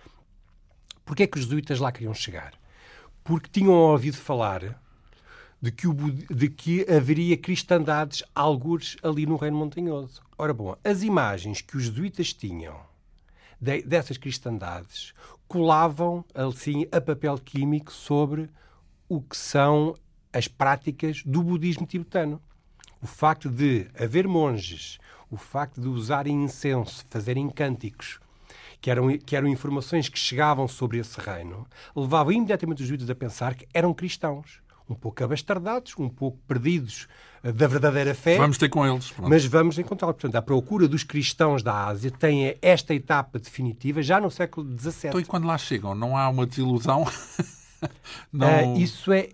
[1.09, 2.53] Porquê é que os jesuítas lá queriam chegar?
[3.23, 4.79] Porque tinham ouvido falar
[5.59, 10.21] de que, o, de que haveria cristandades algures ali no Reino Montanhoso.
[10.37, 12.79] Ora bom, as imagens que os jesuítas tinham
[13.59, 15.15] de, dessas cristandades
[15.47, 18.47] colavam, assim, a papel químico sobre
[19.09, 19.95] o que são
[20.31, 22.39] as práticas do budismo tibetano.
[23.01, 28.19] O facto de haver monges, o facto de usarem incenso, fazerem cânticos,
[28.81, 33.15] que eram, que eram informações que chegavam sobre esse reino, levavam imediatamente os judeus a
[33.15, 34.61] pensar que eram cristãos.
[34.89, 37.07] Um pouco abastardados, um pouco perdidos
[37.43, 38.37] eh, da verdadeira fé.
[38.37, 39.11] Vamos ter com eles.
[39.11, 39.29] Pronto.
[39.29, 40.15] Mas vamos encontrá-los.
[40.15, 45.09] Portanto, a procura dos cristãos da Ásia tem esta etapa definitiva já no século XVII.
[45.09, 47.05] Então, e quando lá chegam, não há uma desilusão?
[48.33, 48.73] não...
[48.73, 49.29] Uh, isso é...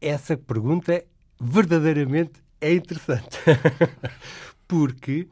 [0.00, 1.04] Essa pergunta
[1.40, 3.38] verdadeiramente é interessante.
[4.66, 5.28] Porque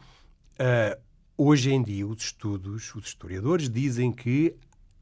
[0.60, 1.03] uh,
[1.36, 4.54] Hoje em dia, os estudos, os historiadores dizem que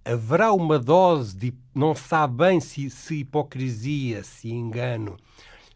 [0.03, 1.53] haverá uma dose de.
[1.75, 5.19] Não sabe bem se, se hipocrisia, se engano,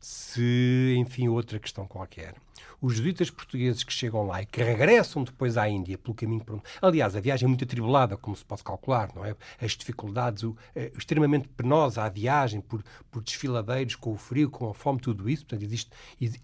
[0.00, 2.34] se, enfim, outra questão qualquer
[2.80, 6.62] os jesuítas portugueses que chegam lá e que regressam depois à Índia pelo caminho por
[6.80, 9.34] Aliás, a viagem é muito atribulada, como se pode calcular, não é?
[9.60, 14.70] As dificuldades, o, é, extremamente penosa a viagem por, por desfiladeiros, com o frio, com
[14.70, 15.44] a fome, tudo isso.
[15.44, 15.90] Portanto, existe,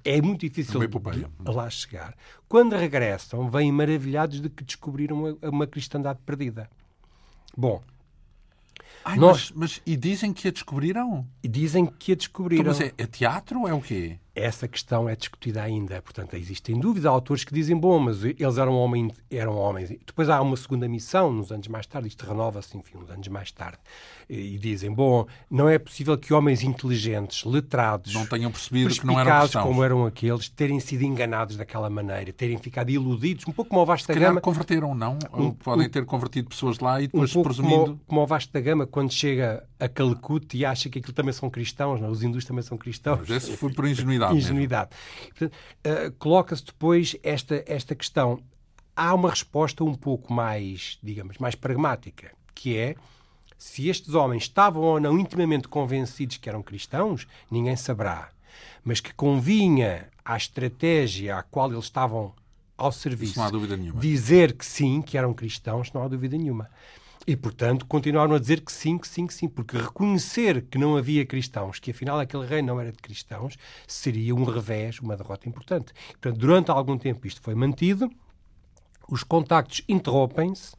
[0.05, 0.80] é muito difícil
[1.45, 2.16] lá chegar.
[2.49, 6.68] Quando regressam, vêm maravilhados de que descobriram uma, uma cristandade perdida.
[7.57, 7.83] Bom,
[9.05, 9.51] Ai, nós...
[9.51, 11.26] mas, mas, e dizem que a descobriram?
[11.43, 12.62] E dizem que a descobriram.
[12.62, 14.18] Então, mas é, é teatro ou é o quê?
[14.35, 16.01] Essa questão é discutida ainda.
[16.01, 17.07] Portanto, existem dúvidas.
[17.07, 19.91] Há autores que dizem, bom, mas eles eram, homem, eram homens.
[19.91, 23.53] Depois há uma segunda missão, nos anos mais tarde, isto renova-se, enfim, uns anos mais
[23.53, 23.78] tarde.
[24.28, 29.20] E dizem, bom, não é possível que homens inteligentes, letrados, não tenham percebido que não
[29.20, 29.66] eram cristãos.
[29.66, 33.87] como eram aqueles, terem sido enganados daquela maneira, terem ficado iludidos, um pouco como o
[33.87, 34.41] Vasta Gama.
[34.41, 35.18] converteram, não?
[35.35, 37.76] Um, podem um, ter convertido pessoas lá e depois, um presumindo...
[37.76, 41.51] Como, como o Vasta Gama, quando chega a Calcuta e acha que aquilo também são
[41.51, 42.09] cristãos, não?
[42.09, 43.20] os hindus também são cristãos.
[43.20, 44.21] Mas esse foi por ingenuidade.
[44.30, 44.90] Ingenuidade.
[45.40, 48.42] uh, Coloca-se depois esta, esta questão.
[48.94, 52.94] há uma resposta um pouco mais, digamos, mais pragmática, que é
[53.58, 58.30] se estes homens estavam ou não intimamente convencidos que eram cristãos, ninguém saberá.
[58.84, 62.34] Mas que convinha à estratégia à qual eles estavam
[62.76, 63.34] ao serviço
[64.00, 66.68] dizer que sim, que eram cristãos, não há dúvida nenhuma.
[67.26, 70.96] E, portanto, continuaram a dizer que sim, que sim, que sim, porque reconhecer que não
[70.96, 73.56] havia cristãos, que afinal aquele rei não era de cristãos,
[73.86, 75.92] seria um revés, uma derrota importante.
[76.12, 78.10] Portanto, durante algum tempo isto foi mantido,
[79.08, 80.74] os contactos interrompem-se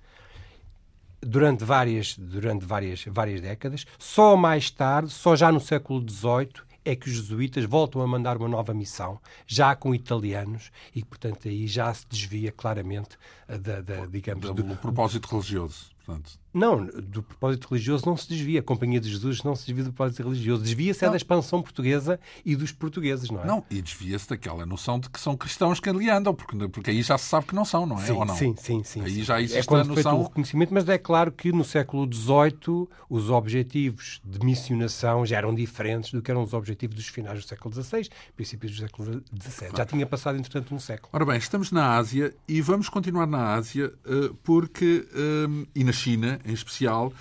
[1.21, 6.95] durante várias, durante várias, várias décadas, só mais tarde, só já no século XVIII, é
[6.95, 11.65] que os jesuítas voltam a mandar uma nova missão, já com italianos, e portanto aí
[11.65, 13.17] já se desvia claramente
[13.47, 15.92] da, da digamos, do, do propósito religioso.
[16.06, 16.38] Portanto.
[16.54, 18.60] Não, do propósito religioso não se desvia.
[18.60, 20.64] A Companhia de Jesus não se desvia do propósito religioso.
[20.64, 23.47] Desvia-se é da expansão portuguesa e dos portugueses, não é?
[23.47, 27.01] Não, e desvia-se daquela noção de que são cristãos que ali andam, porque, porque aí
[27.01, 28.06] já se sabe que não são, não é?
[28.06, 28.36] Sim, Ou não?
[28.36, 29.01] sim, sim, sim.
[29.01, 30.20] Aí já existe é quando a noção...
[30.20, 35.56] o reconhecimento, mas é claro que no século XVIII os objetivos de missionação já eram
[35.56, 39.70] diferentes do que eram os objetivos dos finais do século XVI, princípios do século XVII.
[39.76, 41.10] Já tinha passado, entretanto, um século.
[41.14, 45.92] Ora bem, estamos na Ásia e vamos continuar na Ásia eh, porque, eh, e na
[45.93, 47.13] China, em especial,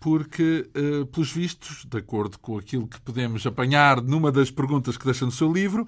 [0.00, 5.04] porque, uh, pelos vistos, de acordo com aquilo que podemos apanhar numa das perguntas que
[5.04, 5.86] deixa no seu livro,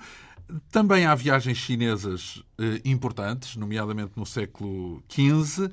[0.71, 5.71] também há viagens chinesas uh, importantes, nomeadamente no século XV, uh,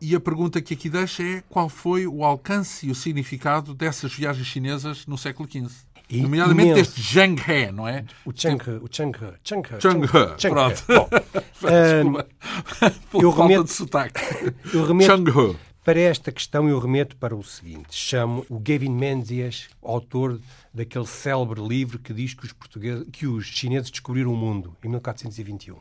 [0.00, 4.12] e a pergunta que aqui deixa é qual foi o alcance e o significado dessas
[4.14, 5.87] viagens chinesas no século XV?
[6.10, 6.80] E nomeadamente imenso.
[6.80, 8.04] este Zheng He, não é?
[8.24, 9.80] O Cheng He, o Cheng He, Cheng He.
[9.80, 10.84] Cheng He, pronto.
[13.12, 14.20] Bom, eu remeto, de sotaque.
[14.72, 17.94] Eu remeto, para esta questão eu remeto para o seguinte.
[17.94, 20.38] Chamo o Gavin Menzies, autor
[20.72, 24.88] daquele célebre livro que diz que os, portugueses, que os chineses descobriram o mundo, em
[24.88, 25.76] 1421.
[25.76, 25.80] Uh,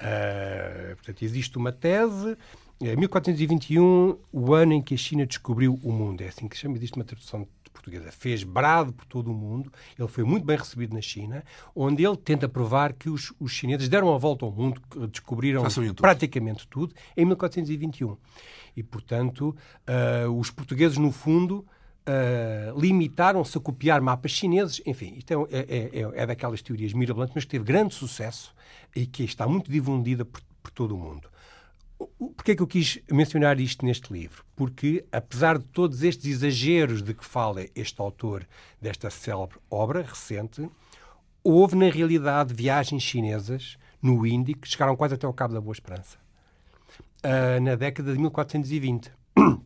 [0.00, 2.36] ah, portanto, existe uma tese,
[2.80, 6.20] em 1421, o ano em que a China descobriu o mundo.
[6.22, 7.46] É assim que se chama, existe uma tradução
[7.82, 8.12] portuguesa.
[8.12, 12.16] Fez brado por todo o mundo, ele foi muito bem recebido na China, onde ele
[12.16, 14.80] tenta provar que os, os chineses deram a volta ao mundo,
[15.10, 15.94] descobriram tudo.
[15.94, 18.16] praticamente tudo, em 1421
[18.76, 19.56] e, portanto,
[19.86, 21.64] uh, os portugueses, no fundo,
[22.06, 24.80] uh, limitaram-se a copiar mapas chineses.
[24.86, 28.54] Enfim, isto é, é, é, é, daquelas teorias mirabolantes, mas que teve grande sucesso
[28.94, 31.28] e que está muito difundida por, por todo o mundo.
[32.36, 34.44] Porquê é que eu quis mencionar isto neste livro?
[34.54, 38.46] Porque, apesar de todos estes exageros de que fala este autor
[38.80, 40.68] desta célebre obra recente,
[41.42, 45.72] houve, na realidade, viagens chinesas no Índico que chegaram quase até ao Cabo da Boa
[45.72, 46.22] Esperança
[47.22, 49.10] uh, na década de 1420.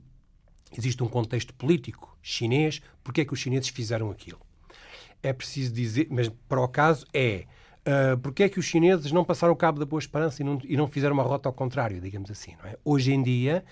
[0.77, 2.81] Existe um contexto político chinês.
[3.03, 4.41] Porque é que os chineses fizeram aquilo?
[5.23, 7.47] É preciso dizer, mas para o caso é
[7.87, 10.59] Uh, porque é que os chineses não passaram o cabo da Boa Esperança e não,
[10.65, 12.57] e não fizeram uma rota ao contrário, digamos assim?
[12.65, 12.77] É?
[12.85, 13.65] Hoje em dia,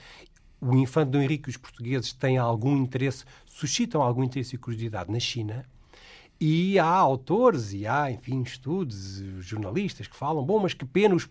[0.61, 5.11] o infante Dom Henrique e os portugueses têm algum interesse, suscitam algum interesse e curiosidade
[5.11, 5.67] na China,
[6.41, 11.29] e há autores e há, enfim, estudos, jornalistas que falam, bom, mas que pena, os,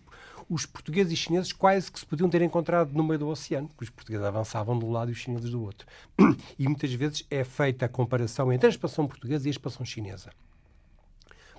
[0.48, 3.84] os portugueses e chineses quase que se podiam ter encontrado no meio do oceano, porque
[3.84, 5.86] os portugueses avançavam de um lado e os chineses do outro.
[6.58, 10.30] E muitas vezes é feita a comparação entre a expansão portuguesa e a expansão chinesa.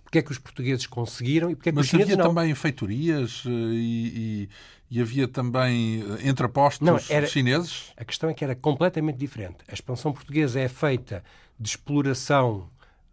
[0.06, 2.34] Porque é que os portugueses conseguiram e porque é que Mas os chineses havia não?
[2.34, 4.48] também feitorias eh, e,
[4.92, 7.92] e, e, havia também eh, entrepostos não, era, chineses?
[7.98, 9.58] A questão é que era completamente diferente.
[9.68, 11.24] A expansão portuguesa é feita
[11.60, 12.70] de exploração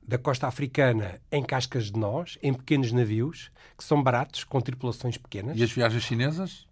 [0.07, 5.17] da costa africana em cascas de nós, em pequenos navios, que são baratos, com tripulações
[5.17, 5.57] pequenas.
[5.59, 6.67] E as viagens chinesas?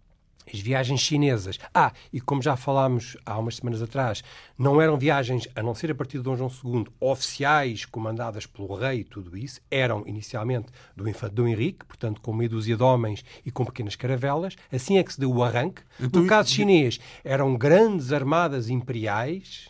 [0.51, 1.59] As viagens chinesas.
[1.73, 4.23] Ah, e como já falámos há umas semanas atrás,
[4.57, 8.75] não eram viagens, a não ser a partir de Dom João II, oficiais, comandadas pelo
[8.75, 12.83] rei e tudo isso, eram inicialmente do infante Dom Henrique, portanto com meia dúzia de
[12.83, 14.55] homens e com pequenas caravelas.
[14.71, 15.81] Assim é que se deu o arranque.
[15.99, 19.69] Então, no caso chinês, eram grandes armadas imperiais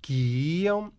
[0.00, 0.92] que iam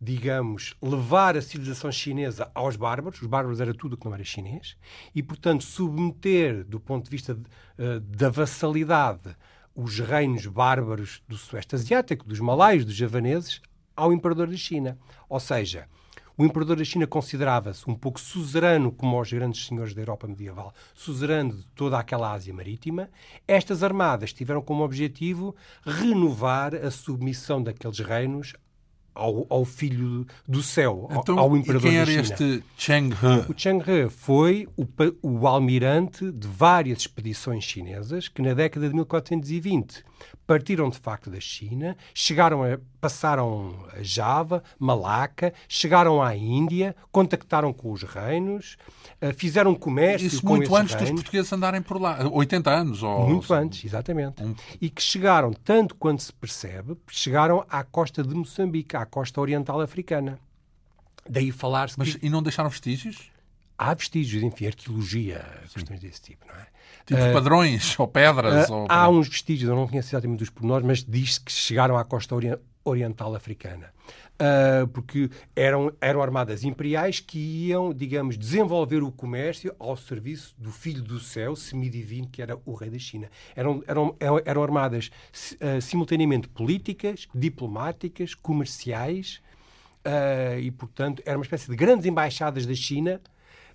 [0.00, 4.76] digamos, levar a civilização chinesa aos bárbaros, os bárbaros era tudo que não era chinês,
[5.14, 9.36] e, portanto, submeter, do ponto de vista de, uh, da vassalidade,
[9.74, 13.60] os reinos bárbaros do Sueste Asiático, dos malaios, dos javaneses,
[13.94, 14.98] ao imperador da China.
[15.28, 15.86] Ou seja,
[16.36, 20.72] o imperador da China considerava-se um pouco suzerano, como os grandes senhores da Europa medieval,
[20.94, 23.10] suzerano de toda aquela Ásia marítima.
[23.46, 28.54] Estas armadas tiveram como objetivo renovar a submissão daqueles reinos
[29.14, 33.50] ao, ao, filho do céu, então, ao imperador quem era este Cheng He?
[33.50, 34.86] O Cheng He foi o,
[35.22, 40.04] o, almirante de várias expedições chinesas que na década de 1420
[40.46, 47.72] partiram de facto da China, chegaram a, passaram a Java, Malaca, chegaram à Índia, contactaram
[47.72, 48.76] com os reinos,
[49.20, 51.10] eh, fizeram comércio Isso com muito antes reinos.
[51.10, 52.18] dos portugueses andarem por lá.
[52.30, 53.02] 80 anos?
[53.02, 53.28] Ou...
[53.28, 54.42] Muito antes, exatamente.
[54.42, 54.54] Um...
[54.80, 59.80] E que chegaram, tanto quanto se percebe, chegaram à costa de Moçambique, à costa oriental
[59.80, 60.38] africana.
[61.28, 61.98] Daí falar-se.
[61.98, 63.30] Mas e não deixaram vestígios?
[63.78, 65.74] Há vestígios, enfim, arqueologia, Sim.
[65.74, 66.66] questões desse tipo, não é?
[67.10, 68.68] Tipo uh, padrões ou pedras?
[68.68, 68.86] Uh, ou...
[68.88, 72.36] Há uns vestígios, eu não conheço exatamente os pormenores, mas diz-se que chegaram à costa
[72.36, 73.92] ori oriental africana.
[74.40, 80.70] Uh, porque eram, eram armadas imperiais que iam, digamos, desenvolver o comércio ao serviço do
[80.70, 83.28] Filho do Céu, semidivino, que era o rei da China.
[83.54, 85.10] Eram, eram, eram armadas
[85.60, 89.42] uh, simultaneamente políticas, diplomáticas, comerciais,
[90.06, 93.20] uh, e, portanto, era uma espécie de grandes embaixadas da China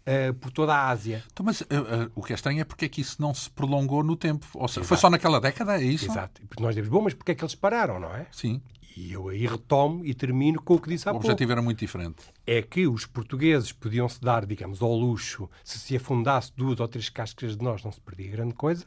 [0.08, 1.24] Uh, por toda a Ásia.
[1.34, 3.50] Então, mas uh, uh, o que é estranho é porque é que isso não se
[3.50, 4.46] prolongou no tempo.
[4.54, 4.88] Ou seja, Exato.
[4.88, 6.06] foi só naquela década, é isso?
[6.06, 6.42] Exato.
[6.48, 8.28] Porque nós dizemos, bom, mas porque é que eles pararam, não é?
[8.32, 8.62] Sim.
[8.96, 11.28] E eu aí retomo e termino com o que disse há pouco.
[11.28, 12.24] O objetivo era muito diferente.
[12.48, 16.88] É que os portugueses podiam se dar, digamos, ao luxo, se se afundasse duas ou
[16.88, 18.86] três cascas de nós, não se perdia grande coisa.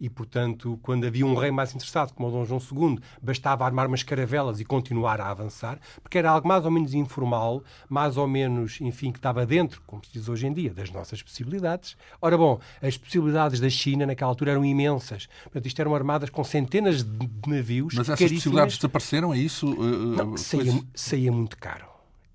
[0.00, 3.86] E, portanto, quando havia um rei mais interessado, como o Dom João II, bastava armar
[3.86, 8.26] umas caravelas e continuar a avançar, porque era algo mais ou menos informal, mais ou
[8.28, 11.96] menos, enfim, que estava dentro, como se diz hoje em dia, das nossas possibilidades.
[12.20, 15.28] Ora bom, as possibilidades da China naquela altura eram imensas.
[15.44, 17.94] Portanto, isto eram armadas com centenas de navios.
[17.94, 19.66] Mas essas possibilidades desapareceram, é isso?
[19.66, 21.88] Não, saía, saía muito caro.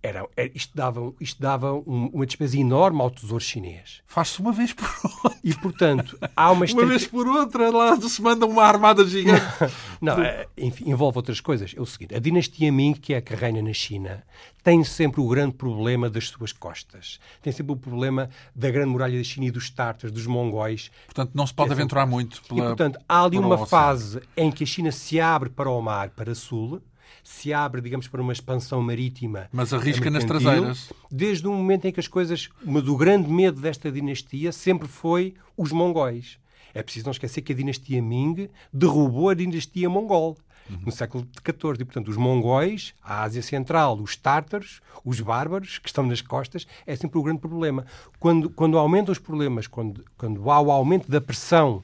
[0.05, 4.01] Era, era, isto dava, isto dava um, uma despesa enorme ao tesouro chinês.
[4.05, 4.85] Faz-se uma vez por
[5.23, 5.39] outra.
[5.41, 6.65] E, portanto, há uma...
[6.65, 9.41] uma vez por outra, lá se manda uma armada gigante.
[10.01, 11.73] Não, é, enfim, envolve outras coisas.
[11.73, 14.21] É o seguinte, a dinastia Ming, que é a que reina na China,
[14.61, 17.17] tem sempre o grande problema das suas costas.
[17.41, 20.91] Tem sempre o problema da grande muralha da China e dos tártaros, dos mongóis.
[21.05, 22.59] Portanto, não se pode é aventurar muito pela...
[22.59, 26.09] E, portanto, há ali uma fase em que a China se abre para o mar,
[26.09, 26.81] para sul,
[27.23, 29.47] se abre, digamos, para uma expansão marítima.
[29.51, 30.91] Mas arrisca nas traseiras.
[31.09, 32.49] Desde o momento em que as coisas.
[32.63, 36.37] Mas o grande medo desta dinastia sempre foi os mongóis.
[36.73, 40.37] É preciso não esquecer que a dinastia Ming derrubou a dinastia mongol.
[40.69, 40.79] Uhum.
[40.85, 41.81] no século XIV.
[41.81, 46.65] E, portanto, os mongóis, a Ásia Central, os tártaros, os bárbaros, que estão nas costas,
[46.87, 47.85] é sempre o grande problema.
[48.17, 51.83] Quando, quando aumentam os problemas, quando, quando há o aumento da pressão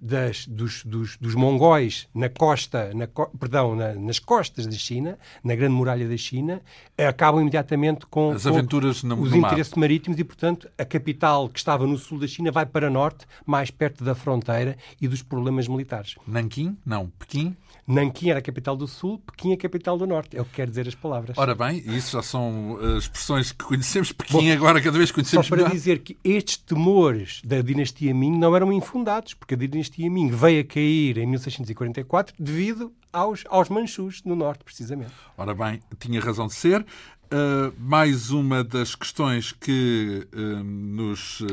[0.00, 3.06] das, dos, dos, dos, mongóis na costa, na,
[3.38, 6.62] perdão, na, nas costas da China, na Grande Muralha da China,
[6.96, 9.80] acabam imediatamente com, As aventuras com no, os no interesses mar.
[9.80, 13.70] marítimos e, portanto, a capital que estava no sul da China vai para norte, mais
[13.70, 16.16] perto da fronteira e dos problemas militares.
[16.26, 16.76] Nanquim?
[16.84, 17.08] Não.
[17.18, 17.56] Pequim?
[17.86, 20.36] Nanquim era a capital do sul, Pequim a capital do norte.
[20.36, 21.36] É o que quer dizer as palavras.
[21.36, 24.12] Ora bem, isso já são uh, expressões que conhecemos.
[24.12, 25.72] Pequim Bom, agora cada vez conhecemos Só para melhor.
[25.74, 30.60] dizer que estes temores da dinastia Ming não eram infundados, porque a dinastia Ming veio
[30.60, 35.12] a cair em 1644 devido aos, aos Manchus no norte, precisamente.
[35.36, 36.84] Ora bem, tinha razão de ser.
[37.32, 41.46] Uh, mais uma das questões que uh, nos uh,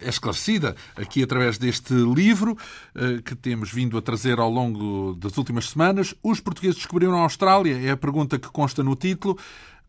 [0.00, 2.56] é esclarecida aqui através deste livro
[3.24, 6.14] que temos vindo a trazer ao longo das últimas semanas.
[6.22, 7.76] Os portugueses descobriram a Austrália?
[7.84, 9.36] É a pergunta que consta no título,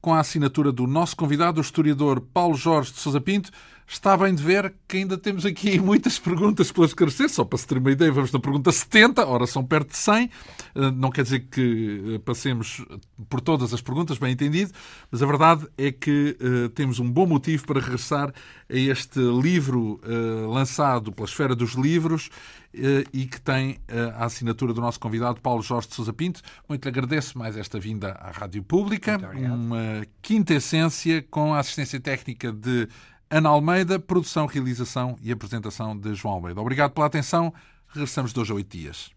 [0.02, 3.52] com a assinatura do nosso convidado, o historiador Paulo Jorge de Sousa Pinto.
[3.88, 7.30] Está bem de ver que ainda temos aqui muitas perguntas para esclarecer.
[7.30, 10.30] Só para se ter uma ideia, vamos na pergunta 70, ora são perto de 100.
[10.76, 12.84] Eh, não quer dizer que eh, passemos
[13.30, 14.72] por todas as perguntas, bem entendido,
[15.12, 18.34] mas a verdade é que uh, temos um bom motivo para regressar
[18.70, 22.28] a este livro uh, lançado pela Esfera dos Livros
[22.74, 23.80] uh, e que tem
[24.18, 26.42] a assinatura do nosso convidado Paulo Jorge de Sousa Pinto.
[26.68, 29.18] Muito lhe agradeço mais esta vinda à Rádio Pública.
[29.34, 32.88] Uma quinta essência com a assistência técnica de
[33.30, 36.62] Ana Almeida, produção, realização e apresentação de João Almeida.
[36.62, 37.54] Obrigado pela atenção.
[37.88, 39.10] Regressamos de hoje a oito dias.